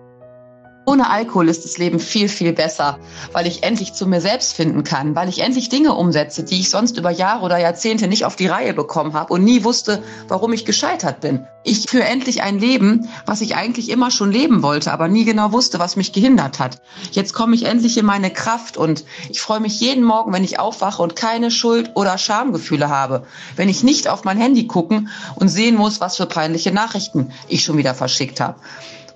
Ohne 0.90 1.12
Alkohol 1.12 1.50
ist 1.50 1.66
das 1.66 1.78
Leben 1.78 2.00
viel, 2.00 2.28
viel 2.28 2.52
besser, 2.52 2.98
weil 3.32 3.46
ich 3.46 3.62
endlich 3.62 3.94
zu 3.94 4.08
mir 4.08 4.22
selbst 4.22 4.56
finden 4.56 4.84
kann, 4.84 5.14
weil 5.14 5.30
ich 5.30 5.42
endlich 5.42 5.70
Dinge 5.70 5.94
umsetze, 5.94 6.42
die 6.42 6.60
ich 6.60 6.72
sonst 6.72 6.98
über 6.98 7.12
Jahre 7.12 7.46
oder 7.46 7.60
Jahrzehnte 7.60 8.08
nicht 8.08 8.26
auf 8.26 8.36
die 8.36 8.48
Reihe 8.48 8.74
bekommen 8.74 9.14
habe 9.14 9.32
und 9.32 9.44
nie 9.44 9.64
wusste, 9.64 10.02
warum 10.30 10.52
ich 10.52 10.66
gescheitert 10.66 11.20
bin. 11.22 11.46
Ich 11.64 11.88
führe 11.88 12.06
endlich 12.06 12.42
ein 12.42 12.58
Leben, 12.58 13.08
was 13.28 13.42
ich 13.42 13.56
eigentlich 13.56 13.90
immer 13.90 14.10
schon 14.10 14.32
leben 14.32 14.64
wollte, 14.64 14.92
aber 14.92 15.08
nie 15.08 15.26
genau 15.26 15.52
wusste, 15.52 15.78
was 15.78 15.96
mich 15.96 16.12
gehindert 16.12 16.58
hat. 16.58 16.82
Jetzt 17.12 17.36
komme 17.36 17.54
ich 17.54 17.66
endlich 17.66 17.96
in 17.96 18.08
meine 18.08 18.32
Kraft 18.32 18.76
und 18.76 19.06
ich 19.30 19.42
freue 19.42 19.60
mich 19.60 19.80
jeden 19.80 20.04
Morgen, 20.04 20.34
wenn 20.34 20.44
ich 20.44 20.58
aufwache 20.58 21.04
und 21.04 21.16
keine 21.16 21.52
Schuld- 21.52 21.92
oder 21.94 22.18
Schamgefühle 22.18 22.90
habe. 22.90 23.28
Wenn 23.56 23.70
ich 23.70 23.84
nicht 23.84 24.08
auf 24.08 24.24
mein 24.24 24.40
Handy 24.40 24.66
gucken 24.66 25.10
und 25.36 25.50
sehen 25.50 25.76
muss, 25.76 26.02
was 26.02 26.18
für 26.18 26.26
peinliche 26.26 26.72
Nachrichten 26.72 27.32
ich 27.48 27.64
schon 27.64 27.78
wieder 27.78 27.94
verschickt 27.94 28.40
habe. 28.40 28.56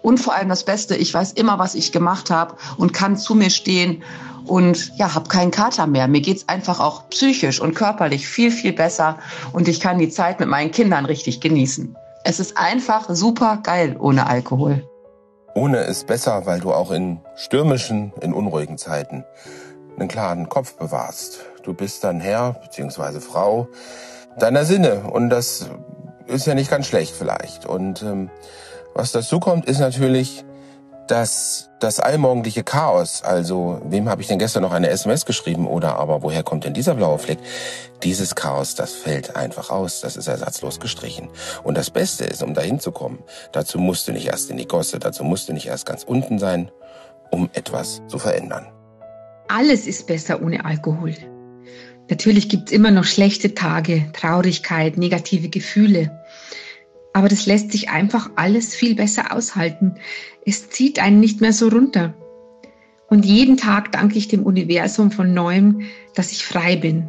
Und 0.04 0.20
vor 0.20 0.36
allem 0.36 0.50
das 0.50 0.66
Beste, 0.66 0.96
ich 0.96 1.12
weiß 1.14 1.32
immer, 1.32 1.58
was 1.58 1.74
ich 1.74 1.92
gemacht 1.92 2.30
habe 2.30 2.56
und 2.78 2.94
kann 2.94 3.18
zu 3.18 3.34
mir 3.34 3.50
stehen 3.50 4.04
und 4.46 4.92
ja, 4.98 5.16
habe 5.16 5.30
keinen 5.30 5.50
Kater 5.50 5.88
mehr. 5.88 6.10
Mir 6.10 6.20
geht's 6.20 6.50
einfach 6.50 6.82
auch 6.82 7.10
psychisch 7.10 7.62
und 7.62 7.74
körperlich 7.74 8.28
viel, 8.28 8.52
viel 8.52 8.74
besser 8.74 9.18
und 9.54 9.70
ich 9.70 9.80
kann 9.80 9.98
die 9.98 10.10
Zeit 10.10 10.42
mit 10.42 10.50
meinen 10.50 10.72
Kindern 10.72 11.06
richtig 11.06 11.40
genießen. 11.40 11.96
Es 12.26 12.42
ist 12.42 12.58
einfach 12.58 13.10
super 13.10 13.60
geil 13.64 13.96
ohne 13.98 14.28
Alkohol. 14.28 14.88
Ohne 15.56 15.80
ist 15.80 16.06
besser, 16.06 16.46
weil 16.46 16.60
du 16.60 16.74
auch 16.74 16.92
in 16.92 17.22
stürmischen, 17.36 18.12
in 18.20 18.34
unruhigen 18.34 18.78
Zeiten 18.78 19.24
einen 19.98 20.10
klaren 20.10 20.50
Kopf 20.50 20.76
bewahrst. 20.76 21.40
Du 21.64 21.74
bist 21.74 22.04
dann 22.04 22.20
Herr 22.20 22.54
bzw. 22.62 23.22
Frau 23.22 23.70
deiner 24.38 24.66
Sinne 24.66 25.04
und 25.12 25.30
das 25.30 25.70
ist 26.28 26.46
ja 26.46 26.56
nicht 26.56 26.70
ganz 26.70 26.88
schlecht 26.88 27.16
vielleicht. 27.16 27.66
Und 27.66 28.02
ähm, 28.02 28.30
was 28.96 29.12
dazu 29.12 29.40
kommt, 29.40 29.66
ist 29.66 29.80
natürlich, 29.80 30.44
dass 31.08 31.70
das 31.80 32.00
allmorgendliche 32.00 32.64
Chaos, 32.64 33.24
also 33.24 33.82
wem 33.86 34.08
habe 34.08 34.22
ich 34.22 34.28
denn 34.28 34.40
gestern 34.40 34.64
noch 34.64 34.72
eine 34.72 34.90
SMS 34.90 35.26
geschrieben 35.26 35.68
oder 35.68 35.98
aber 35.98 36.24
woher 36.24 36.44
kommt 36.44 36.64
denn 36.64 36.74
dieser 36.74 36.96
blaue 36.96 37.20
Fleck? 37.20 37.40
Dieses 38.04 38.36
Chaos, 38.36 38.76
das 38.76 38.94
fällt 38.94 39.36
einfach 39.36 39.70
aus, 39.70 40.02
das 40.02 40.16
ist 40.16 40.28
ersatzlos 40.28 40.80
gestrichen. 40.80 41.30
Und 41.64 41.78
das 41.78 41.90
Beste 41.90 42.24
ist, 42.24 42.42
um 42.42 42.54
dahin 42.54 42.80
zu 42.80 42.92
kommen, 42.92 43.20
dazu 43.52 43.80
musst 43.80 44.08
du 44.08 44.14
nicht 44.14 44.28
erst 44.28 44.50
in 44.50 44.58
die 44.58 44.68
Gosse, 44.68 45.00
dazu 45.00 45.24
musst 45.24 45.50
du 45.50 45.54
nicht 45.54 45.68
erst 45.68 45.86
ganz 45.86 46.04
unten 46.04 46.40
sein, 46.40 46.72
um 47.32 47.50
etwas 47.54 48.02
zu 48.08 48.18
verändern. 48.18 48.68
Alles 49.50 49.88
ist 49.88 50.08
besser 50.08 50.42
ohne 50.42 50.64
Alkohol. 50.64 51.16
Natürlich 52.10 52.50
gibt's 52.50 52.72
immer 52.72 52.92
noch 52.92 53.06
schlechte 53.06 53.56
Tage, 53.56 54.06
Traurigkeit, 54.14 54.98
negative 54.98 55.50
Gefühle. 55.50 56.23
Aber 57.14 57.30
das 57.30 57.46
lässt 57.46 57.72
sich 57.72 57.90
einfach 57.90 58.32
alles 58.36 58.76
viel 58.76 58.96
besser 58.96 59.34
aushalten. 59.36 59.96
Es 60.46 60.70
zieht 60.70 61.00
einen 61.00 61.20
nicht 61.20 61.42
mehr 61.42 61.54
so 61.54 61.68
runter. 61.68 62.16
Und 63.08 63.26
jeden 63.26 63.58
Tag 63.58 63.92
danke 63.92 64.18
ich 64.18 64.28
dem 64.28 64.44
Universum 64.44 65.12
von 65.12 65.34
neuem, 65.34 65.82
dass 66.16 66.32
ich 66.32 66.44
frei 66.44 66.76
bin. 66.76 67.08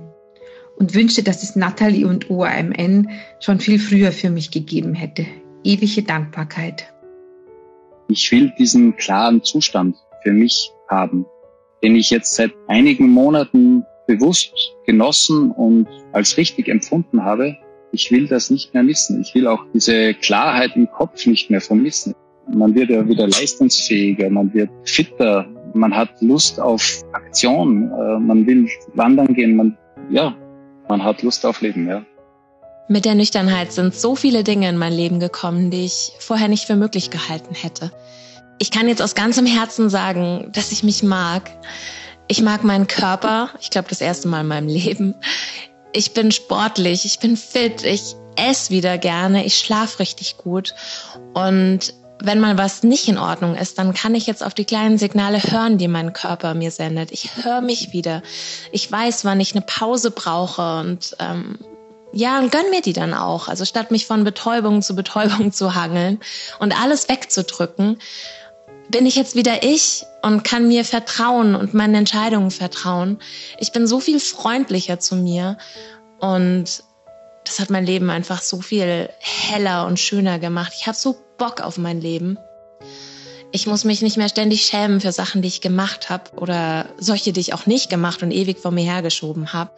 Und 0.76 0.94
wünschte, 0.94 1.22
dass 1.22 1.42
es 1.42 1.56
Natalie 1.56 2.06
und 2.06 2.30
OAMN 2.30 3.08
schon 3.40 3.60
viel 3.60 3.78
früher 3.78 4.12
für 4.12 4.28
mich 4.28 4.50
gegeben 4.50 4.92
hätte. 4.94 5.24
Ewige 5.62 6.02
Dankbarkeit. 6.02 6.92
Ich 8.08 8.30
will 8.30 8.52
diesen 8.58 8.96
klaren 8.96 9.42
Zustand 9.42 9.96
für 10.22 10.32
mich 10.32 10.70
haben, 10.88 11.24
den 11.82 11.96
ich 11.96 12.10
jetzt 12.10 12.34
seit 12.34 12.52
einigen 12.66 13.08
Monaten 13.08 13.84
bewusst 14.06 14.52
genossen 14.84 15.50
und 15.52 15.88
als 16.12 16.36
richtig 16.36 16.68
empfunden 16.68 17.24
habe. 17.24 17.56
Ich 17.94 18.10
will 18.10 18.26
das 18.26 18.50
nicht 18.50 18.74
mehr 18.74 18.82
missen. 18.82 19.20
Ich 19.22 19.34
will 19.34 19.46
auch 19.46 19.64
diese 19.72 20.14
Klarheit 20.14 20.72
im 20.74 20.90
Kopf 20.90 21.26
nicht 21.26 21.48
mehr 21.48 21.60
vermissen. 21.60 22.14
Man 22.52 22.74
wird 22.74 22.90
ja 22.90 23.08
wieder 23.08 23.26
leistungsfähiger, 23.28 24.28
man 24.28 24.52
wird 24.52 24.68
fitter, 24.84 25.46
man 25.74 25.94
hat 25.94 26.10
Lust 26.20 26.60
auf 26.60 27.02
Aktion, 27.12 27.90
äh, 27.90 28.18
man 28.18 28.46
will 28.46 28.68
wandern 28.94 29.32
gehen, 29.32 29.56
man, 29.56 29.78
ja, 30.10 30.36
man 30.88 31.02
hat 31.02 31.22
Lust 31.22 31.46
auf 31.46 31.60
Leben, 31.60 31.88
ja. 31.88 32.04
Mit 32.88 33.06
der 33.06 33.14
Nüchternheit 33.14 33.72
sind 33.72 33.94
so 33.94 34.14
viele 34.14 34.44
Dinge 34.44 34.68
in 34.68 34.76
mein 34.76 34.92
Leben 34.92 35.20
gekommen, 35.20 35.70
die 35.70 35.86
ich 35.86 36.12
vorher 36.18 36.48
nicht 36.48 36.64
für 36.64 36.76
möglich 36.76 37.10
gehalten 37.10 37.54
hätte. 37.54 37.92
Ich 38.58 38.70
kann 38.70 38.88
jetzt 38.88 39.00
aus 39.00 39.14
ganzem 39.14 39.46
Herzen 39.46 39.88
sagen, 39.88 40.50
dass 40.52 40.70
ich 40.70 40.82
mich 40.82 41.02
mag. 41.02 41.50
Ich 42.28 42.42
mag 42.42 42.62
meinen 42.62 42.86
Körper, 42.86 43.50
ich 43.60 43.70
glaube 43.70 43.88
das 43.88 44.00
erste 44.00 44.28
Mal 44.28 44.42
in 44.42 44.48
meinem 44.48 44.68
Leben. 44.68 45.14
Ich 45.96 46.12
bin 46.12 46.32
sportlich, 46.32 47.04
ich 47.04 47.20
bin 47.20 47.36
fit, 47.36 47.84
ich 47.84 48.16
esse 48.34 48.70
wieder 48.70 48.98
gerne, 48.98 49.46
ich 49.46 49.56
schlafe 49.56 50.00
richtig 50.00 50.36
gut. 50.38 50.74
Und 51.34 51.94
wenn 52.20 52.40
mal 52.40 52.58
was 52.58 52.82
nicht 52.82 53.06
in 53.06 53.16
Ordnung 53.16 53.54
ist, 53.54 53.78
dann 53.78 53.94
kann 53.94 54.16
ich 54.16 54.26
jetzt 54.26 54.42
auf 54.42 54.54
die 54.54 54.64
kleinen 54.64 54.98
Signale 54.98 55.40
hören, 55.40 55.78
die 55.78 55.86
mein 55.86 56.12
Körper 56.12 56.54
mir 56.54 56.72
sendet. 56.72 57.12
Ich 57.12 57.36
höre 57.44 57.60
mich 57.60 57.92
wieder. 57.92 58.22
Ich 58.72 58.90
weiß, 58.90 59.24
wann 59.24 59.38
ich 59.38 59.52
eine 59.54 59.64
Pause 59.64 60.10
brauche 60.10 60.80
und 60.80 61.16
ähm, 61.20 61.58
ja, 62.12 62.40
und 62.40 62.50
gönn 62.50 62.70
mir 62.70 62.82
die 62.82 62.92
dann 62.92 63.14
auch. 63.14 63.46
Also 63.46 63.64
statt 63.64 63.92
mich 63.92 64.06
von 64.06 64.24
Betäubung 64.24 64.82
zu 64.82 64.96
Betäubung 64.96 65.52
zu 65.52 65.76
hangeln 65.76 66.18
und 66.58 66.76
alles 66.80 67.08
wegzudrücken, 67.08 67.98
bin 68.88 69.06
ich 69.06 69.16
jetzt 69.16 69.34
wieder 69.34 69.62
ich 69.62 70.04
und 70.22 70.44
kann 70.44 70.68
mir 70.68 70.84
vertrauen 70.84 71.54
und 71.54 71.74
meinen 71.74 71.94
Entscheidungen 71.94 72.50
vertrauen. 72.50 73.18
Ich 73.58 73.72
bin 73.72 73.86
so 73.86 74.00
viel 74.00 74.20
freundlicher 74.20 74.98
zu 74.98 75.16
mir 75.16 75.58
und 76.20 76.82
das 77.44 77.60
hat 77.60 77.70
mein 77.70 77.86
Leben 77.86 78.10
einfach 78.10 78.40
so 78.42 78.60
viel 78.60 79.10
heller 79.18 79.86
und 79.86 79.98
schöner 79.98 80.38
gemacht. 80.38 80.72
Ich 80.76 80.86
habe 80.86 80.96
so 80.96 81.16
Bock 81.36 81.60
auf 81.60 81.78
mein 81.78 82.00
Leben. 82.00 82.38
Ich 83.52 83.66
muss 83.66 83.84
mich 83.84 84.02
nicht 84.02 84.16
mehr 84.16 84.28
ständig 84.28 84.62
schämen 84.62 85.00
für 85.00 85.12
Sachen, 85.12 85.42
die 85.42 85.48
ich 85.48 85.60
gemacht 85.60 86.10
habe 86.10 86.30
oder 86.36 86.86
solche, 86.98 87.32
die 87.32 87.40
ich 87.40 87.54
auch 87.54 87.66
nicht 87.66 87.88
gemacht 87.88 88.22
und 88.22 88.32
ewig 88.32 88.58
vor 88.58 88.70
mir 88.70 88.84
hergeschoben 88.84 89.52
habe 89.52 89.70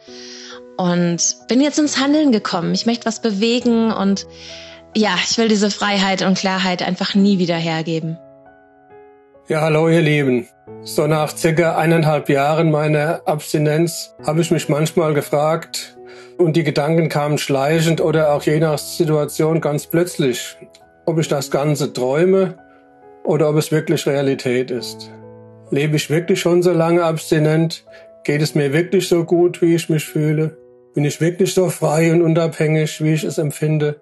und 0.77 1.37
bin 1.49 1.61
jetzt 1.61 1.79
ins 1.79 1.99
Handeln 1.99 2.33
gekommen. 2.33 2.75
Ich 2.75 2.87
möchte 2.87 3.07
was 3.07 3.21
bewegen 3.21 3.93
und 3.93 4.27
ja, 4.95 5.15
ich 5.29 5.37
will 5.37 5.49
diese 5.49 5.71
Freiheit 5.71 6.23
und 6.23 6.39
Klarheit 6.39 6.83
einfach 6.83 7.15
nie 7.15 7.39
wieder 7.39 7.57
hergeben. 7.57 8.19
Ja, 9.49 9.61
hallo 9.61 9.89
ihr 9.89 10.03
Lieben. 10.03 10.49
So 10.83 11.07
nach 11.07 11.37
circa 11.37 11.77
eineinhalb 11.77 12.29
Jahren 12.29 12.73
meiner 12.73 13.23
Abstinenz 13.27 14.13
habe 14.27 14.41
ich 14.41 14.51
mich 14.51 14.69
manchmal 14.69 15.15
gefragt 15.15 15.97
und 16.37 16.57
die 16.57 16.65
Gedanken 16.65 17.09
kamen 17.09 17.39
schleichend 17.39 18.01
oder 18.01 18.33
auch 18.33 18.43
je 18.43 18.59
nach 18.59 18.77
Situation 18.77 19.61
ganz 19.61 19.87
plötzlich, 19.87 20.57
ob 21.05 21.21
ich 21.21 21.29
das 21.29 21.53
Ganze 21.53 21.93
träume 21.93 22.59
oder 23.23 23.49
ob 23.49 23.55
es 23.55 23.71
wirklich 23.71 24.05
Realität 24.09 24.73
ist. 24.73 25.13
Lebe 25.71 25.95
ich 25.95 26.11
wirklich 26.11 26.41
schon 26.41 26.65
so 26.65 26.73
lange 26.73 27.05
abstinent? 27.05 27.85
Geht 28.25 28.43
es 28.43 28.57
mir 28.57 28.73
wirklich 28.73 29.09
so 29.09 29.23
gut, 29.23 29.63
wie 29.63 29.77
ich 29.77 29.89
mich 29.89 30.07
fühle? 30.07 30.57
Bin 30.93 31.05
ich 31.05 31.21
wirklich 31.21 31.55
so 31.55 31.69
frei 31.69 32.13
und 32.13 32.21
unabhängig, 32.21 33.01
wie 33.01 33.13
ich 33.13 33.23
es 33.23 33.39
empfinde? 33.39 34.01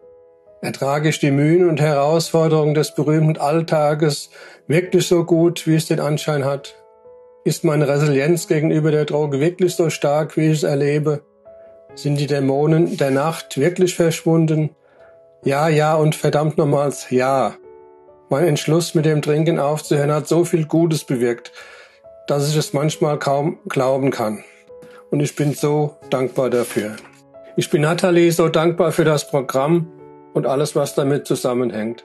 Ertrage 0.64 1.10
ich 1.10 1.18
die 1.18 1.30
Mühen 1.30 1.68
und 1.68 1.78
Herausforderungen 1.78 2.72
des 2.72 2.94
berühmten 2.94 3.38
Alltages 3.38 4.30
wirklich 4.66 5.06
so 5.06 5.24
gut, 5.24 5.66
wie 5.66 5.74
es 5.74 5.86
den 5.86 6.00
Anschein 6.00 6.46
hat? 6.46 6.74
Ist 7.44 7.64
meine 7.64 7.86
Resilienz 7.86 8.48
gegenüber 8.48 8.90
der 8.90 9.04
Droge 9.04 9.40
wirklich 9.40 9.74
so 9.74 9.90
stark, 9.90 10.38
wie 10.38 10.46
ich 10.46 10.58
es 10.58 10.62
erlebe? 10.62 11.20
Sind 11.94 12.18
die 12.18 12.26
Dämonen 12.26 12.96
der 12.96 13.10
Nacht 13.10 13.58
wirklich 13.58 13.94
verschwunden? 13.94 14.70
Ja, 15.44 15.68
ja 15.68 15.96
und 15.96 16.14
verdammt 16.14 16.56
nochmals 16.56 17.10
ja. 17.10 17.56
Mein 18.30 18.46
Entschluss, 18.46 18.94
mit 18.94 19.04
dem 19.04 19.20
Trinken 19.20 19.58
aufzuhören, 19.58 20.12
hat 20.12 20.26
so 20.26 20.46
viel 20.46 20.64
Gutes 20.64 21.04
bewirkt, 21.04 21.52
dass 22.26 22.48
ich 22.48 22.56
es 22.56 22.72
manchmal 22.72 23.18
kaum 23.18 23.58
glauben 23.68 24.10
kann 24.10 24.42
und 25.10 25.20
ich 25.20 25.36
bin 25.36 25.52
so 25.52 25.96
dankbar 26.08 26.48
dafür. 26.48 26.96
Ich 27.54 27.68
bin 27.68 27.82
Nathalie 27.82 28.32
so 28.32 28.48
dankbar 28.48 28.92
für 28.92 29.04
das 29.04 29.28
Programm 29.28 29.92
und 30.34 30.46
alles, 30.46 30.76
was 30.76 30.94
damit 30.94 31.26
zusammenhängt. 31.26 32.04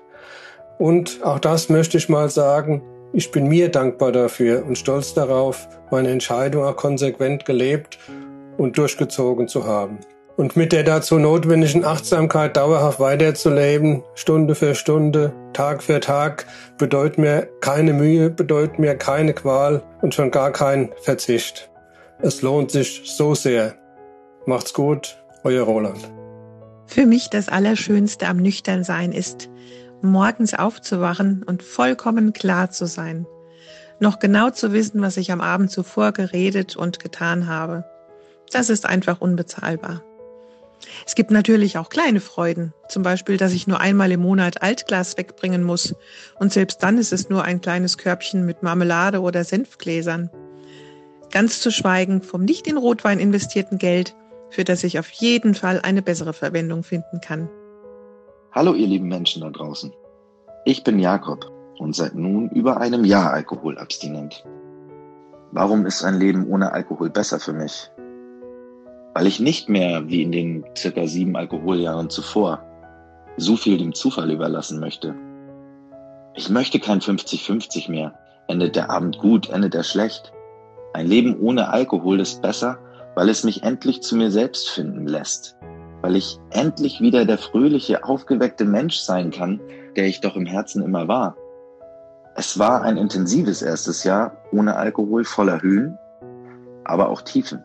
Und 0.78 1.20
auch 1.24 1.40
das 1.40 1.68
möchte 1.68 1.98
ich 1.98 2.08
mal 2.08 2.30
sagen, 2.30 2.82
ich 3.12 3.32
bin 3.32 3.48
mir 3.48 3.70
dankbar 3.70 4.12
dafür 4.12 4.64
und 4.66 4.78
stolz 4.78 5.14
darauf, 5.14 5.68
meine 5.92 6.10
Entscheidung 6.10 6.64
auch 6.64 6.76
konsequent 6.76 7.44
gelebt 7.44 7.98
und 8.58 8.78
durchgezogen 8.78 9.48
zu 9.48 9.66
haben. 9.66 10.00
Und 10.38 10.56
mit 10.56 10.72
der 10.72 10.84
dazu 10.84 11.20
notwendigen 11.20 11.84
Achtsamkeit 11.84 12.56
dauerhaft 12.56 13.02
weiterzuleben, 13.02 14.04
Stunde 14.14 14.56
für 14.56 14.74
Stunde, 14.74 15.34
Tag 15.52 15.84
für 15.84 16.00
Tag, 16.00 16.46
bedeutet 16.78 17.18
mir 17.18 17.50
keine 17.60 17.92
Mühe, 17.92 18.30
bedeutet 18.30 18.80
mir 18.80 18.96
keine 18.96 19.34
Qual 19.34 19.84
und 20.02 20.16
schon 20.16 20.32
gar 20.32 20.52
kein 20.52 20.92
Verzicht. 21.02 21.70
Es 22.22 22.42
lohnt 22.42 22.72
sich 22.72 23.02
so 23.06 23.36
sehr. 23.36 23.76
Macht's 24.46 24.74
gut, 24.74 25.18
euer 25.44 25.64
Roland. 25.64 26.19
Für 26.90 27.06
mich 27.06 27.30
das 27.30 27.50
Allerschönste 27.50 28.28
am 28.28 28.38
Nüchternsein 28.38 29.12
ist, 29.12 29.48
morgens 30.02 30.56
aufzuwachen 30.56 31.44
und 31.44 31.62
vollkommen 31.62 32.34
klar 32.34 32.72
zu 32.72 32.88
sein. 32.88 33.28
Noch 34.00 34.18
genau 34.18 34.50
zu 34.50 34.74
wissen, 34.74 35.00
was 35.00 35.16
ich 35.18 35.32
am 35.32 35.40
Abend 35.40 35.70
zuvor 35.70 36.14
geredet 36.14 36.76
und 36.76 37.00
getan 37.00 37.46
habe. 37.46 37.86
Das 38.52 38.72
ist 38.72 38.88
einfach 38.88 39.22
unbezahlbar. 39.22 40.04
Es 41.06 41.14
gibt 41.14 41.30
natürlich 41.30 41.78
auch 41.78 41.90
kleine 41.90 42.22
Freuden, 42.22 42.74
zum 42.88 43.04
Beispiel, 43.04 43.38
dass 43.38 43.54
ich 43.54 43.68
nur 43.68 43.80
einmal 43.80 44.12
im 44.12 44.22
Monat 44.22 44.64
Altglas 44.64 45.16
wegbringen 45.16 45.62
muss 45.62 45.94
und 46.40 46.52
selbst 46.52 46.82
dann 46.82 46.98
ist 46.98 47.14
es 47.14 47.30
nur 47.30 47.44
ein 47.44 47.62
kleines 47.62 48.00
Körbchen 48.00 48.48
mit 48.48 48.64
Marmelade 48.64 49.22
oder 49.22 49.44
Senfgläsern. 49.44 50.32
Ganz 51.30 51.62
zu 51.62 51.70
schweigen 51.70 52.24
vom 52.24 52.46
nicht 52.46 52.66
in 52.66 52.78
Rotwein 52.78 53.20
investierten 53.20 53.78
Geld, 53.78 54.16
für 54.50 54.64
das 54.64 54.84
ich 54.84 55.00
auf 55.00 55.10
jeden 55.10 55.56
Fall 55.56 55.80
eine 55.82 56.02
bessere 56.02 56.34
Verwendung 56.34 56.84
finden 56.84 57.22
kann. 57.22 57.50
Hallo 58.52 58.74
ihr 58.74 58.88
lieben 58.88 59.08
Menschen 59.08 59.42
da 59.42 59.50
draußen. 59.50 59.94
Ich 60.66 60.84
bin 60.84 61.00
Jakob 61.00 61.52
und 61.78 61.96
seit 61.96 62.16
nun 62.16 62.50
über 62.50 62.78
einem 62.78 63.06
Jahr 63.06 63.32
alkoholabstinent. 63.32 64.44
Warum 65.52 65.86
ist 65.86 66.04
ein 66.04 66.20
Leben 66.20 66.48
ohne 66.48 66.74
Alkohol 66.74 67.10
besser 67.10 67.40
für 67.40 67.54
mich? 67.54 67.92
Weil 69.14 69.28
ich 69.28 69.40
nicht 69.40 69.70
mehr, 69.70 70.08
wie 70.08 70.22
in 70.22 70.32
den 70.32 70.66
circa 70.78 71.08
sieben 71.08 71.36
Alkoholjahren 71.36 72.10
zuvor, 72.10 72.64
so 73.38 73.56
viel 73.56 73.78
dem 73.78 73.94
Zufall 73.94 74.32
überlassen 74.32 74.80
möchte. 74.80 75.16
Ich 76.36 76.50
möchte 76.50 76.80
kein 76.80 77.00
50-50 77.00 77.90
mehr. 77.90 78.14
Endet 78.48 78.76
der 78.76 78.90
Abend 78.90 79.18
gut, 79.20 79.50
endet 79.50 79.76
er 79.76 79.84
schlecht. 79.84 80.32
Ein 80.94 81.08
Leben 81.08 81.40
ohne 81.40 81.70
Alkohol 81.70 82.20
ist 82.20 82.42
besser, 82.42 82.80
weil 83.20 83.28
es 83.28 83.44
mich 83.44 83.64
endlich 83.64 84.02
zu 84.02 84.16
mir 84.16 84.32
selbst 84.32 84.70
finden 84.70 85.06
lässt, 85.06 85.58
weil 86.00 86.16
ich 86.16 86.40
endlich 86.52 87.02
wieder 87.02 87.26
der 87.26 87.38
fröhliche, 87.38 88.06
aufgeweckte 88.06 88.64
Mensch 88.64 89.00
sein 89.00 89.30
kann, 89.30 89.60
der 89.98 90.06
ich 90.06 90.22
doch 90.22 90.38
im 90.38 90.46
Herzen 90.46 90.82
immer 90.82 91.10
war. 91.10 91.36
Es 92.38 92.60
war 92.60 92.82
ein 92.82 92.96
intensives 92.96 93.62
erstes 93.62 94.06
Jahr 94.06 94.38
ohne 94.54 94.78
Alkohol, 94.78 95.26
voller 95.26 95.62
Höhen, 95.62 95.98
aber 96.86 97.10
auch 97.10 97.22
Tiefen. 97.22 97.62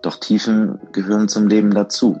Doch 0.00 0.16
Tiefen 0.16 0.80
gehören 0.92 1.28
zum 1.28 1.46
Leben 1.46 1.74
dazu. 1.74 2.18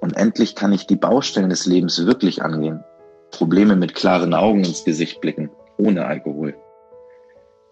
Und 0.00 0.16
endlich 0.16 0.56
kann 0.56 0.72
ich 0.72 0.88
die 0.88 0.96
Baustellen 0.96 1.50
des 1.50 1.64
Lebens 1.64 2.04
wirklich 2.06 2.42
angehen, 2.42 2.82
Probleme 3.30 3.76
mit 3.76 3.94
klaren 3.94 4.34
Augen 4.34 4.64
ins 4.64 4.84
Gesicht 4.84 5.20
blicken, 5.20 5.52
ohne 5.78 6.06
Alkohol. 6.06 6.56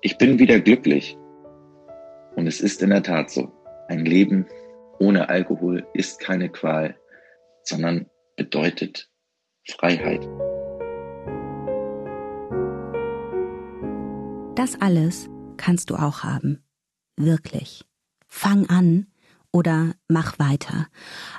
Ich 0.01 0.17
bin 0.17 0.39
wieder 0.39 0.61
glücklich. 0.61 1.19
Und 2.37 2.47
es 2.47 2.61
ist 2.61 2.83
in 2.83 2.91
der 2.91 3.03
Tat 3.03 3.31
so. 3.31 3.53
Ein 3.89 4.05
Leben 4.05 4.47
ohne 4.99 5.29
Alkohol 5.29 5.87
ist 5.95 6.21
keine 6.21 6.49
Qual, 6.49 6.97
sondern 7.65 8.07
bedeutet 8.37 9.11
Freiheit. 9.69 10.29
Das 14.55 14.81
alles 14.81 15.29
kannst 15.57 15.91
du 15.91 15.97
auch 15.97 16.23
haben. 16.23 16.63
Wirklich. 17.17 17.85
Fang 18.29 18.69
an 18.69 19.07
oder 19.53 19.95
mach 20.09 20.39
weiter. 20.39 20.87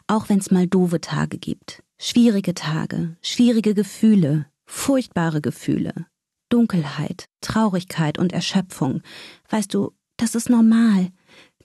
Auch 0.07 0.29
wenn 0.29 0.39
es 0.39 0.51
mal 0.51 0.67
doofe 0.67 1.01
Tage 1.01 1.37
gibt. 1.37 1.83
Schwierige 1.97 2.53
Tage, 2.53 3.15
schwierige 3.21 3.73
Gefühle, 3.73 4.47
furchtbare 4.65 5.41
Gefühle. 5.41 6.07
Dunkelheit, 6.49 7.25
Traurigkeit 7.41 8.19
und 8.19 8.33
Erschöpfung. 8.33 9.01
Weißt 9.49 9.73
du, 9.73 9.93
das 10.23 10.35
ist 10.35 10.49
normal. 10.49 11.11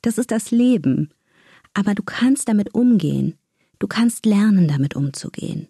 Das 0.02 0.18
ist 0.18 0.32
das 0.32 0.50
Leben. 0.50 1.14
Aber 1.74 1.94
du 1.94 2.02
kannst 2.02 2.48
damit 2.48 2.74
umgehen. 2.74 3.38
Du 3.78 3.86
kannst 3.86 4.26
lernen, 4.26 4.66
damit 4.66 4.96
umzugehen. 4.96 5.68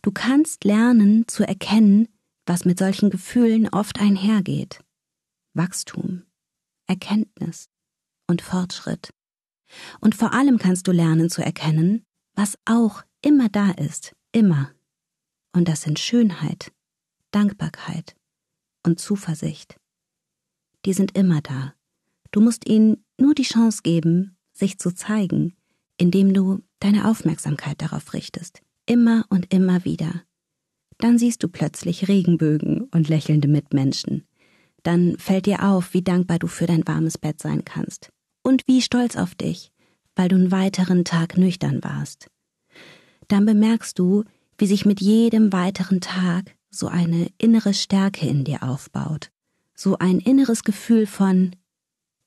Du 0.00 0.12
kannst 0.12 0.64
lernen 0.64 1.28
zu 1.28 1.46
erkennen, 1.46 2.08
was 2.46 2.64
mit 2.64 2.78
solchen 2.78 3.10
Gefühlen 3.10 3.68
oft 3.68 4.00
einhergeht. 4.00 4.82
Wachstum, 5.52 6.22
Erkenntnis 6.86 7.68
und 8.26 8.40
Fortschritt. 8.40 9.10
Und 10.00 10.14
vor 10.14 10.32
allem 10.32 10.56
kannst 10.56 10.88
du 10.88 10.92
lernen 10.92 11.28
zu 11.28 11.42
erkennen, 11.42 12.02
was 12.34 12.58
auch 12.64 13.02
immer 13.20 13.50
da 13.50 13.72
ist, 13.72 14.16
immer. 14.32 14.70
Und 15.54 15.68
das 15.68 15.82
sind 15.82 15.98
Schönheit, 15.98 16.72
Dankbarkeit 17.30 18.16
und 18.86 18.98
Zuversicht. 19.00 19.76
Die 20.86 20.94
sind 20.94 21.14
immer 21.14 21.42
da. 21.42 21.74
Du 22.32 22.40
musst 22.40 22.68
ihnen 22.68 23.04
nur 23.20 23.34
die 23.34 23.42
Chance 23.44 23.80
geben, 23.82 24.36
sich 24.52 24.78
zu 24.78 24.92
zeigen, 24.94 25.54
indem 25.98 26.34
du 26.34 26.62
deine 26.80 27.08
Aufmerksamkeit 27.08 27.80
darauf 27.80 28.14
richtest, 28.14 28.60
immer 28.86 29.24
und 29.28 29.52
immer 29.54 29.84
wieder. 29.84 30.22
Dann 30.98 31.18
siehst 31.18 31.42
du 31.42 31.48
plötzlich 31.48 32.08
Regenbögen 32.08 32.88
und 32.90 33.08
lächelnde 33.08 33.48
Mitmenschen. 33.48 34.26
Dann 34.82 35.16
fällt 35.18 35.46
dir 35.46 35.64
auf, 35.64 35.94
wie 35.94 36.02
dankbar 36.02 36.38
du 36.38 36.46
für 36.46 36.66
dein 36.66 36.86
warmes 36.86 37.18
Bett 37.18 37.40
sein 37.40 37.64
kannst. 37.64 38.10
Und 38.42 38.66
wie 38.66 38.82
stolz 38.82 39.16
auf 39.16 39.34
dich, 39.34 39.70
weil 40.16 40.28
du 40.28 40.36
einen 40.36 40.50
weiteren 40.50 41.04
Tag 41.04 41.36
nüchtern 41.36 41.84
warst. 41.84 42.28
Dann 43.28 43.46
bemerkst 43.46 43.98
du, 43.98 44.24
wie 44.58 44.66
sich 44.66 44.84
mit 44.84 45.00
jedem 45.00 45.52
weiteren 45.52 46.00
Tag 46.00 46.56
so 46.70 46.88
eine 46.88 47.28
innere 47.38 47.74
Stärke 47.74 48.26
in 48.26 48.44
dir 48.44 48.62
aufbaut, 48.62 49.30
so 49.74 49.98
ein 49.98 50.18
inneres 50.18 50.64
Gefühl 50.64 51.06
von 51.06 51.54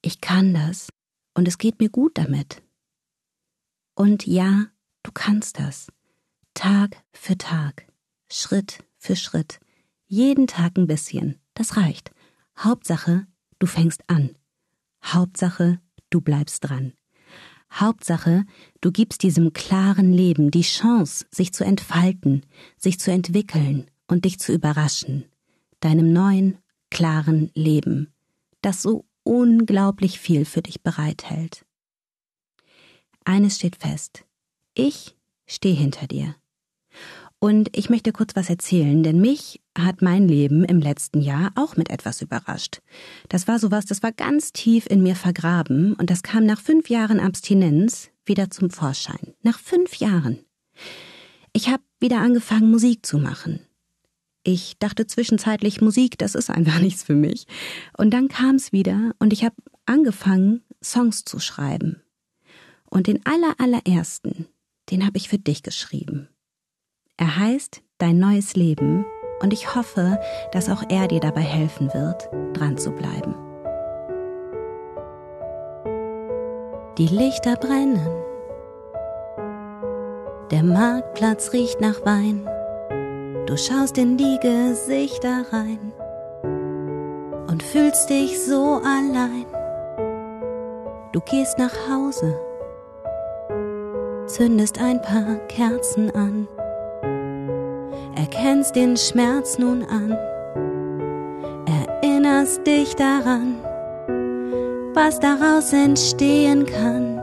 ich 0.05 0.21
kann 0.21 0.53
das 0.53 0.89
und 1.33 1.47
es 1.47 1.57
geht 1.57 1.79
mir 1.79 1.89
gut 1.89 2.17
damit. 2.17 2.61
Und 3.95 4.27
ja, 4.27 4.67
du 5.03 5.11
kannst 5.11 5.57
das. 5.57 5.87
Tag 6.53 7.03
für 7.11 7.37
Tag, 7.37 7.87
Schritt 8.31 8.83
für 8.97 9.15
Schritt, 9.15 9.59
jeden 10.07 10.47
Tag 10.47 10.77
ein 10.77 10.87
bisschen, 10.87 11.39
das 11.55 11.75
reicht. 11.75 12.11
Hauptsache, 12.57 13.25
du 13.59 13.67
fängst 13.67 14.03
an. 14.07 14.37
Hauptsache, 15.03 15.81
du 16.09 16.21
bleibst 16.21 16.63
dran. 16.63 16.93
Hauptsache, 17.73 18.45
du 18.81 18.91
gibst 18.91 19.23
diesem 19.23 19.53
klaren 19.53 20.13
Leben 20.13 20.51
die 20.51 20.61
Chance, 20.61 21.25
sich 21.31 21.51
zu 21.51 21.65
entfalten, 21.65 22.45
sich 22.77 22.99
zu 22.99 23.11
entwickeln 23.11 23.89
und 24.07 24.23
dich 24.25 24.39
zu 24.39 24.53
überraschen. 24.53 25.25
Deinem 25.79 26.13
neuen, 26.13 26.59
klaren 26.89 27.49
Leben, 27.53 28.13
das 28.61 28.81
so 28.81 29.05
unglaublich 29.25 30.19
viel 30.19 30.45
für 30.45 30.61
dich 30.61 30.81
bereithält. 30.81 31.65
Eines 33.25 33.55
steht 33.55 33.75
fest. 33.75 34.23
Ich 34.75 35.15
stehe 35.47 35.75
hinter 35.75 36.07
dir. 36.07 36.35
Und 37.39 37.75
ich 37.77 37.89
möchte 37.89 38.11
kurz 38.13 38.35
was 38.35 38.49
erzählen, 38.49 39.03
denn 39.03 39.19
mich 39.19 39.61
hat 39.77 40.01
mein 40.01 40.27
Leben 40.27 40.63
im 40.63 40.79
letzten 40.79 41.21
Jahr 41.21 41.51
auch 41.55 41.75
mit 41.75 41.89
etwas 41.89 42.21
überrascht. 42.21 42.81
Das 43.29 43.47
war 43.47 43.59
sowas, 43.59 43.85
das 43.85 44.01
war 44.01 44.11
ganz 44.11 44.53
tief 44.53 44.87
in 44.87 45.03
mir 45.03 45.15
vergraben 45.15 45.93
und 45.93 46.09
das 46.09 46.23
kam 46.23 46.45
nach 46.45 46.61
fünf 46.61 46.89
Jahren 46.89 47.19
Abstinenz 47.19 48.09
wieder 48.25 48.49
zum 48.49 48.69
Vorschein. 48.69 49.33
Nach 49.43 49.59
fünf 49.59 49.97
Jahren. 49.97 50.39
Ich 51.51 51.69
habe 51.69 51.83
wieder 51.99 52.19
angefangen, 52.19 52.71
Musik 52.71 53.05
zu 53.05 53.17
machen. 53.17 53.59
Ich 54.47 54.77
dachte 54.77 55.07
zwischenzeitlich, 55.07 55.81
Musik, 55.81 56.19
das 56.19 56.35
ist 56.35 56.51
einfach 56.51 56.79
nichts 56.81 57.03
für 57.03 57.15
mich. 57.15 57.47
Und 57.97 58.11
dann 58.11 58.29
kam 58.29 58.55
es 58.55 58.71
wieder 58.71 59.11
und 59.19 59.33
ich 59.33 59.43
habe 59.43 59.55
angefangen, 59.85 60.63
Songs 60.81 61.25
zu 61.25 61.39
schreiben. 61.39 62.01
Und 62.89 63.07
den 63.07 63.25
aller, 63.25 63.55
allerersten, 63.57 64.45
den 64.91 65.05
habe 65.05 65.17
ich 65.17 65.27
für 65.27 65.39
dich 65.39 65.63
geschrieben. 65.63 66.29
Er 67.17 67.37
heißt 67.37 67.81
Dein 67.97 68.19
neues 68.19 68.55
Leben 68.57 69.05
und 69.39 69.53
ich 69.53 69.73
hoffe, 69.73 70.19
dass 70.51 70.69
auch 70.69 70.83
er 70.89 71.07
dir 71.07 71.21
dabei 71.21 71.41
helfen 71.41 71.87
wird, 71.93 72.29
dran 72.53 72.77
zu 72.77 72.91
bleiben. 72.91 73.33
Die 76.97 77.07
Lichter 77.07 77.55
brennen. 77.55 78.05
Der 80.51 80.61
Marktplatz 80.61 81.53
riecht 81.53 81.79
nach 81.79 82.05
Wein. 82.05 82.45
Du 83.45 83.55
schaust 83.55 83.99
in 83.99 84.17
die 84.17 84.39
Gesichter 84.41 85.45
rein 85.51 85.93
und 87.47 87.61
fühlst 87.61 88.09
dich 88.09 88.43
so 88.43 88.81
allein. 88.83 89.45
Du 91.11 91.19
gehst 91.21 91.59
nach 91.59 91.73
Hause, 91.87 92.39
zündest 94.25 94.81
ein 94.81 94.99
paar 94.99 95.35
Kerzen 95.47 96.09
an, 96.15 96.47
erkennst 98.15 98.75
den 98.75 98.97
Schmerz 98.97 99.59
nun 99.59 99.83
an, 99.83 100.17
erinnerst 101.67 102.65
dich 102.65 102.95
daran, 102.95 103.57
was 104.95 105.19
daraus 105.19 105.71
entstehen 105.71 106.65
kann. 106.65 107.21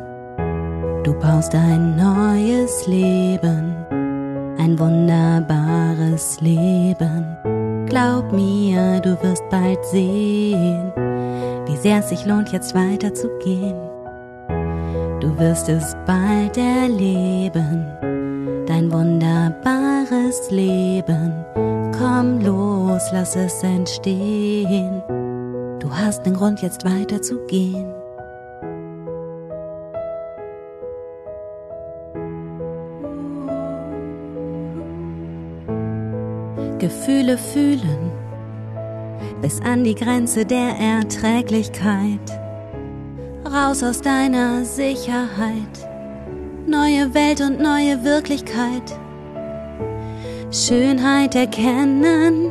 Du 1.03 1.15
baust 1.15 1.53
ein 1.53 1.97
neues 1.97 2.87
Leben 2.87 3.82
ein 4.63 4.79
wunderbares 4.79 6.41
Leben. 6.41 7.37
Glaub 7.87 8.33
mir, 8.33 9.01
du 9.01 9.21
wirst 9.21 9.43
bald 9.51 9.85
sehen, 9.87 10.93
wie 11.67 11.77
sehr 11.77 11.99
es 11.99 12.11
sich 12.11 12.25
lohnt, 12.25 12.53
jetzt 12.53 12.73
weiterzugehen. 12.73 13.75
Du 15.21 15.37
wirst 15.37 15.69
es 15.69 15.97
bald 16.07 16.57
erleben, 16.57 17.87
dein 18.67 18.91
wunderbares 18.93 20.51
Leben. 20.51 21.45
Komm 21.99 22.41
los, 22.41 23.03
lass 23.13 23.35
es 23.35 23.65
entstehen. 23.65 25.03
Du 25.81 25.91
hast 25.93 26.25
den 26.25 26.35
Grund, 26.35 26.63
jetzt 26.63 26.85
weiterzugehen. 26.85 28.02
Gefühle 36.83 37.39
fühlen 37.39 38.11
bis 39.41 39.61
an 39.61 39.85
die 39.85 39.95
Grenze 39.95 40.45
der 40.45 40.77
Erträglichkeit. 40.81 42.19
Raus 43.47 43.85
aus 43.85 44.01
deiner 44.01 44.65
Sicherheit, 44.65 45.89
neue 46.67 47.15
Welt 47.15 47.41
und 47.41 47.61
neue 47.61 48.03
Wirklichkeit. 48.03 48.83
Schönheit 50.51 51.37
erkennen, 51.37 52.51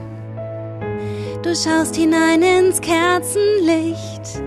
du 1.44 1.54
schaust 1.54 1.98
hinein 1.98 2.42
ins 2.42 2.80
Kerzenlicht 2.80 4.42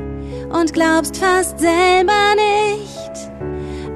und 0.51 0.73
glaubst 0.73 1.19
fast 1.19 1.59
selber 1.61 2.35
nicht, 2.37 3.31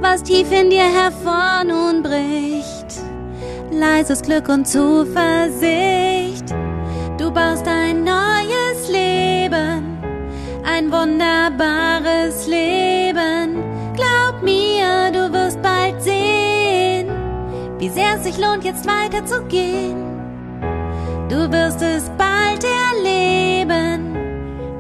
was 0.03 0.23
tief 0.23 0.53
in 0.53 0.69
dir 0.69 0.85
hervor 0.85 1.65
nun 1.65 2.03
bricht 2.03 2.78
leises 3.71 4.23
Glück 4.23 4.49
und 4.49 4.67
Zuversicht. 4.67 6.51
Du 7.19 7.31
baust 7.31 7.67
ein 7.67 8.05
neues 8.05 8.89
Leben, 8.89 9.99
ein 10.65 10.91
wunderbares 10.91 12.47
Leben. 12.47 13.63
Glaub 13.95 14.43
mir, 14.43 15.11
du 15.13 15.33
wirst 15.33 15.61
bald 15.63 16.01
sehen, 16.03 17.09
wie 17.79 17.89
sehr 17.89 18.17
es 18.17 18.25
sich 18.25 18.39
lohnt, 18.39 18.65
jetzt 18.65 18.87
weiterzugehen. 18.87 19.97
Du 21.29 21.51
wirst 21.51 21.83
es 21.83 22.09
bald 22.17 22.65
erleben, 22.65 24.17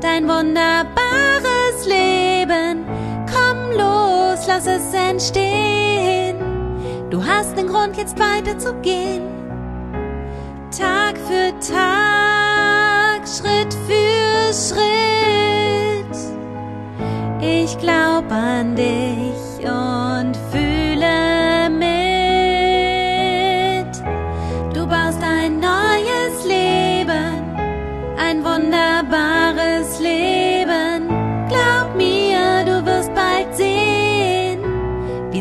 dein 0.00 0.28
wunderbares 0.28 1.86
Leben. 1.86 2.86
Komm 3.26 3.72
los, 3.72 4.46
lass 4.46 4.66
es 4.66 4.94
entstehen. 4.94 6.37
Du 7.10 7.24
hast 7.24 7.56
den 7.56 7.68
Grund, 7.68 7.96
jetzt 7.96 8.18
weiterzugehen. 8.18 9.22
Tag 10.70 11.16
für 11.16 11.58
Tag, 11.72 13.26
Schritt 13.26 13.72
für 13.86 14.52
Schritt. 14.52 14.78
Ich 17.40 17.78
glaub 17.78 18.30
an 18.30 18.76
dich 18.76 19.64
und 19.64 20.36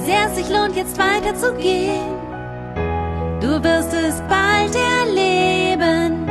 sehr 0.07 0.29
es 0.29 0.37
sich 0.37 0.49
lohnt, 0.49 0.73
jetzt 0.75 0.97
weiterzugehen. 0.97 2.15
Du 3.41 3.61
wirst 3.61 3.93
es 3.93 4.21
bald 4.29 4.73
erleben, 4.73 6.29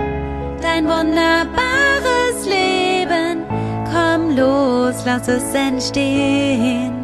ein 0.64 0.84
wunderbares 0.86 2.46
Leben. 2.46 3.44
Komm 3.92 4.34
los, 4.34 5.04
lass 5.04 5.28
es 5.28 5.54
entstehen. 5.54 7.02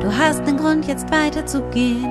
Du 0.00 0.10
hast 0.10 0.40
einen 0.40 0.56
Grund, 0.56 0.86
jetzt 0.86 1.10
weiterzugehen. 1.10 2.08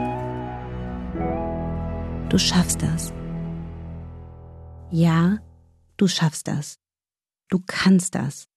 Du 2.30 2.38
schaffst 2.38 2.84
das. 2.84 3.12
Ja, 4.92 5.40
du 5.98 6.08
schaffst 6.08 6.48
das. 6.48 6.78
Du 7.50 7.60
kannst 7.66 8.14
das. 8.14 8.48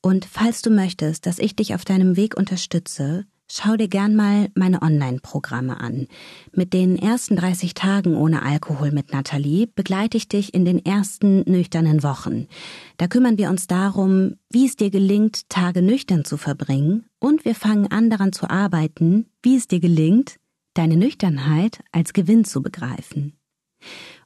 Und 0.00 0.24
falls 0.24 0.62
du 0.62 0.70
möchtest, 0.70 1.26
dass 1.26 1.38
ich 1.38 1.54
dich 1.54 1.74
auf 1.74 1.84
deinem 1.84 2.16
Weg 2.16 2.34
unterstütze, 2.36 3.26
schau 3.50 3.76
dir 3.76 3.88
gern 3.88 4.16
mal 4.16 4.48
meine 4.54 4.82
Online-Programme 4.82 5.78
an. 5.80 6.08
Mit 6.52 6.72
den 6.72 6.98
ersten 6.98 7.36
30 7.36 7.74
Tagen 7.74 8.16
ohne 8.16 8.42
Alkohol 8.42 8.90
mit 8.90 9.12
Nathalie 9.12 9.66
begleite 9.66 10.16
ich 10.16 10.28
dich 10.28 10.54
in 10.54 10.64
den 10.64 10.84
ersten 10.84 11.40
nüchternen 11.50 12.02
Wochen. 12.02 12.48
Da 12.96 13.06
kümmern 13.06 13.38
wir 13.38 13.50
uns 13.50 13.66
darum, 13.66 14.36
wie 14.50 14.66
es 14.66 14.76
dir 14.76 14.90
gelingt, 14.90 15.48
Tage 15.48 15.82
nüchtern 15.82 16.24
zu 16.24 16.36
verbringen 16.36 17.04
und 17.20 17.44
wir 17.44 17.54
fangen 17.54 17.90
an 17.90 18.10
daran 18.10 18.32
zu 18.32 18.48
arbeiten, 18.48 19.26
wie 19.42 19.56
es 19.56 19.68
dir 19.68 19.80
gelingt, 19.80 20.36
deine 20.74 20.96
Nüchternheit 20.96 21.80
als 21.92 22.12
Gewinn 22.12 22.44
zu 22.44 22.62
begreifen. 22.62 23.38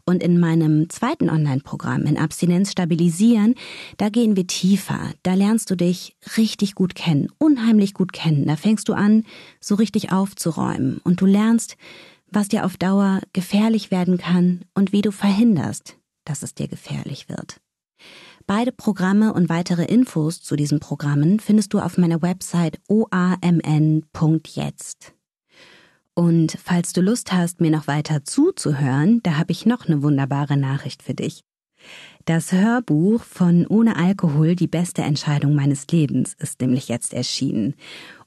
Und 0.08 0.22
in 0.22 0.40
meinem 0.40 0.88
zweiten 0.88 1.28
Online-Programm 1.28 2.06
in 2.06 2.16
Abstinenz 2.16 2.72
stabilisieren, 2.72 3.54
da 3.98 4.08
gehen 4.08 4.36
wir 4.36 4.46
tiefer. 4.46 5.12
Da 5.22 5.34
lernst 5.34 5.70
du 5.70 5.76
dich 5.76 6.16
richtig 6.38 6.74
gut 6.74 6.94
kennen, 6.94 7.28
unheimlich 7.36 7.92
gut 7.92 8.14
kennen. 8.14 8.46
Da 8.46 8.56
fängst 8.56 8.88
du 8.88 8.94
an, 8.94 9.24
so 9.60 9.74
richtig 9.74 10.10
aufzuräumen. 10.10 11.02
Und 11.04 11.20
du 11.20 11.26
lernst, 11.26 11.76
was 12.26 12.48
dir 12.48 12.64
auf 12.64 12.78
Dauer 12.78 13.20
gefährlich 13.34 13.90
werden 13.90 14.16
kann 14.16 14.62
und 14.72 14.92
wie 14.92 15.02
du 15.02 15.12
verhinderst, 15.12 15.98
dass 16.24 16.42
es 16.42 16.54
dir 16.54 16.68
gefährlich 16.68 17.28
wird. 17.28 17.60
Beide 18.46 18.72
Programme 18.72 19.34
und 19.34 19.50
weitere 19.50 19.84
Infos 19.84 20.40
zu 20.40 20.56
diesen 20.56 20.80
Programmen 20.80 21.38
findest 21.38 21.74
du 21.74 21.80
auf 21.80 21.98
meiner 21.98 22.22
Website 22.22 22.80
oamn.jetzt. 22.88 23.58
Und 26.18 26.58
falls 26.60 26.92
du 26.92 27.00
Lust 27.00 27.32
hast, 27.32 27.60
mir 27.60 27.70
noch 27.70 27.86
weiter 27.86 28.24
zuzuhören, 28.24 29.20
da 29.22 29.36
habe 29.36 29.52
ich 29.52 29.66
noch 29.66 29.86
eine 29.86 30.02
wunderbare 30.02 30.56
Nachricht 30.56 31.04
für 31.04 31.14
dich. 31.14 31.44
Das 32.24 32.50
Hörbuch 32.50 33.22
von 33.22 33.68
Ohne 33.68 33.94
Alkohol 33.94 34.56
die 34.56 34.66
beste 34.66 35.02
Entscheidung 35.02 35.54
meines 35.54 35.86
Lebens 35.86 36.34
ist 36.34 36.60
nämlich 36.60 36.88
jetzt 36.88 37.14
erschienen. 37.14 37.76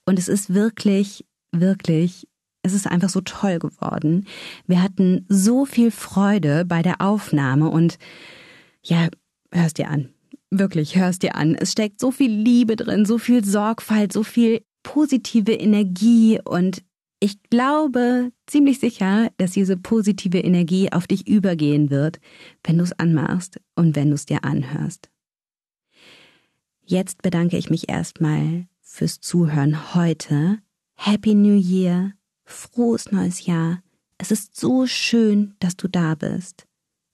Und 0.06 0.20
es 0.20 0.30
ist 0.30 0.54
wirklich, 0.54 1.26
wirklich, 1.52 2.30
es 2.64 2.72
ist 2.72 2.88
einfach 2.88 3.10
so 3.10 3.20
toll 3.20 3.60
geworden. 3.60 4.26
Wir 4.68 4.82
hatten 4.82 5.26
so 5.28 5.66
viel 5.66 5.92
Freude 5.92 6.64
bei 6.64 6.82
der 6.84 7.02
Aufnahme 7.02 7.68
und 7.70 7.98
ja, 8.86 9.10
hörst 9.52 9.80
dir 9.80 9.90
an. 9.90 10.14
Wirklich, 10.50 10.96
hörst 10.96 11.24
dir 11.24 11.36
an. 11.36 11.56
Es 11.56 11.74
steckt 11.74 12.00
so 12.00 12.12
viel 12.12 12.32
Liebe 12.32 12.78
drin, 12.78 13.06
so 13.06 13.18
viel 13.18 13.44
Sorgfalt, 13.44 14.14
so 14.14 14.24
viel 14.24 14.64
positive 14.82 15.52
Energie 15.52 16.40
und 16.42 16.84
ich 17.22 17.42
glaube 17.44 18.32
ziemlich 18.48 18.80
sicher, 18.80 19.30
dass 19.38 19.52
diese 19.52 19.78
positive 19.78 20.40
Energie 20.40 20.92
auf 20.92 21.06
dich 21.06 21.28
übergehen 21.28 21.92
wird, 21.92 22.20
wenn 22.64 22.80
du 22.80 22.84
es 22.84 22.94
anmachst 22.94 23.62
und 23.76 23.96
wenn 23.96 24.10
du 24.10 24.16
es 24.16 24.26
dir 24.26 24.44
anhörst. 24.44 25.10
Jetzt 26.84 27.22
bedanke 27.22 27.58
ich 27.58 27.70
mich 27.70 27.90
erstmal 27.90 28.66
fürs 28.82 29.22
Zuhören 29.22 29.94
heute. 29.94 30.58
Happy 30.96 31.36
New 31.36 31.56
Year, 31.56 32.14
frohes 32.44 33.12
neues 33.12 33.46
Jahr. 33.46 33.84
Es 34.18 34.32
ist 34.32 34.60
so 34.60 34.88
schön, 34.88 35.54
dass 35.60 35.78
du 35.78 35.88
da 35.88 36.16
bist. 36.16 36.66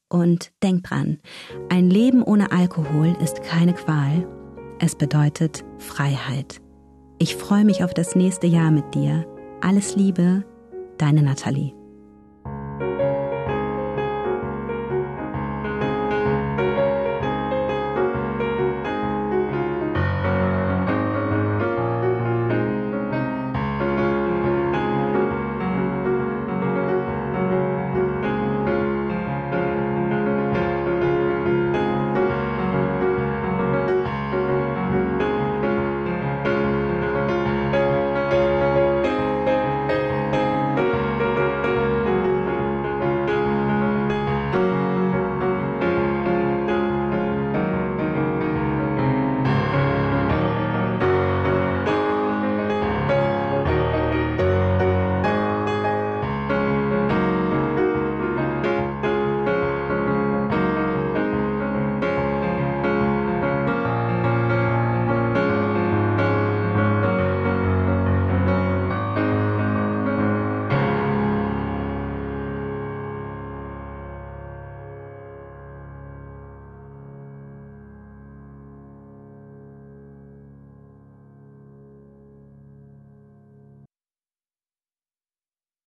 Und 0.09 0.53
denk 0.63 0.85
dran, 0.85 1.19
ein 1.67 1.89
Leben 1.89 2.23
ohne 2.23 2.51
Alkohol 2.53 3.15
ist 3.21 3.43
keine 3.43 3.73
Qual. 3.73 4.25
Es 4.79 4.95
bedeutet 4.95 5.65
Freiheit. 5.79 6.61
Ich 7.19 7.35
freue 7.35 7.65
mich 7.65 7.83
auf 7.83 7.93
das 7.93 8.15
nächste 8.15 8.47
Jahr 8.47 8.71
mit 8.71 8.95
dir. 8.95 9.27
Alles 9.61 9.95
Liebe, 9.95 10.43
deine 10.97 11.23
Nathalie. 11.23 11.76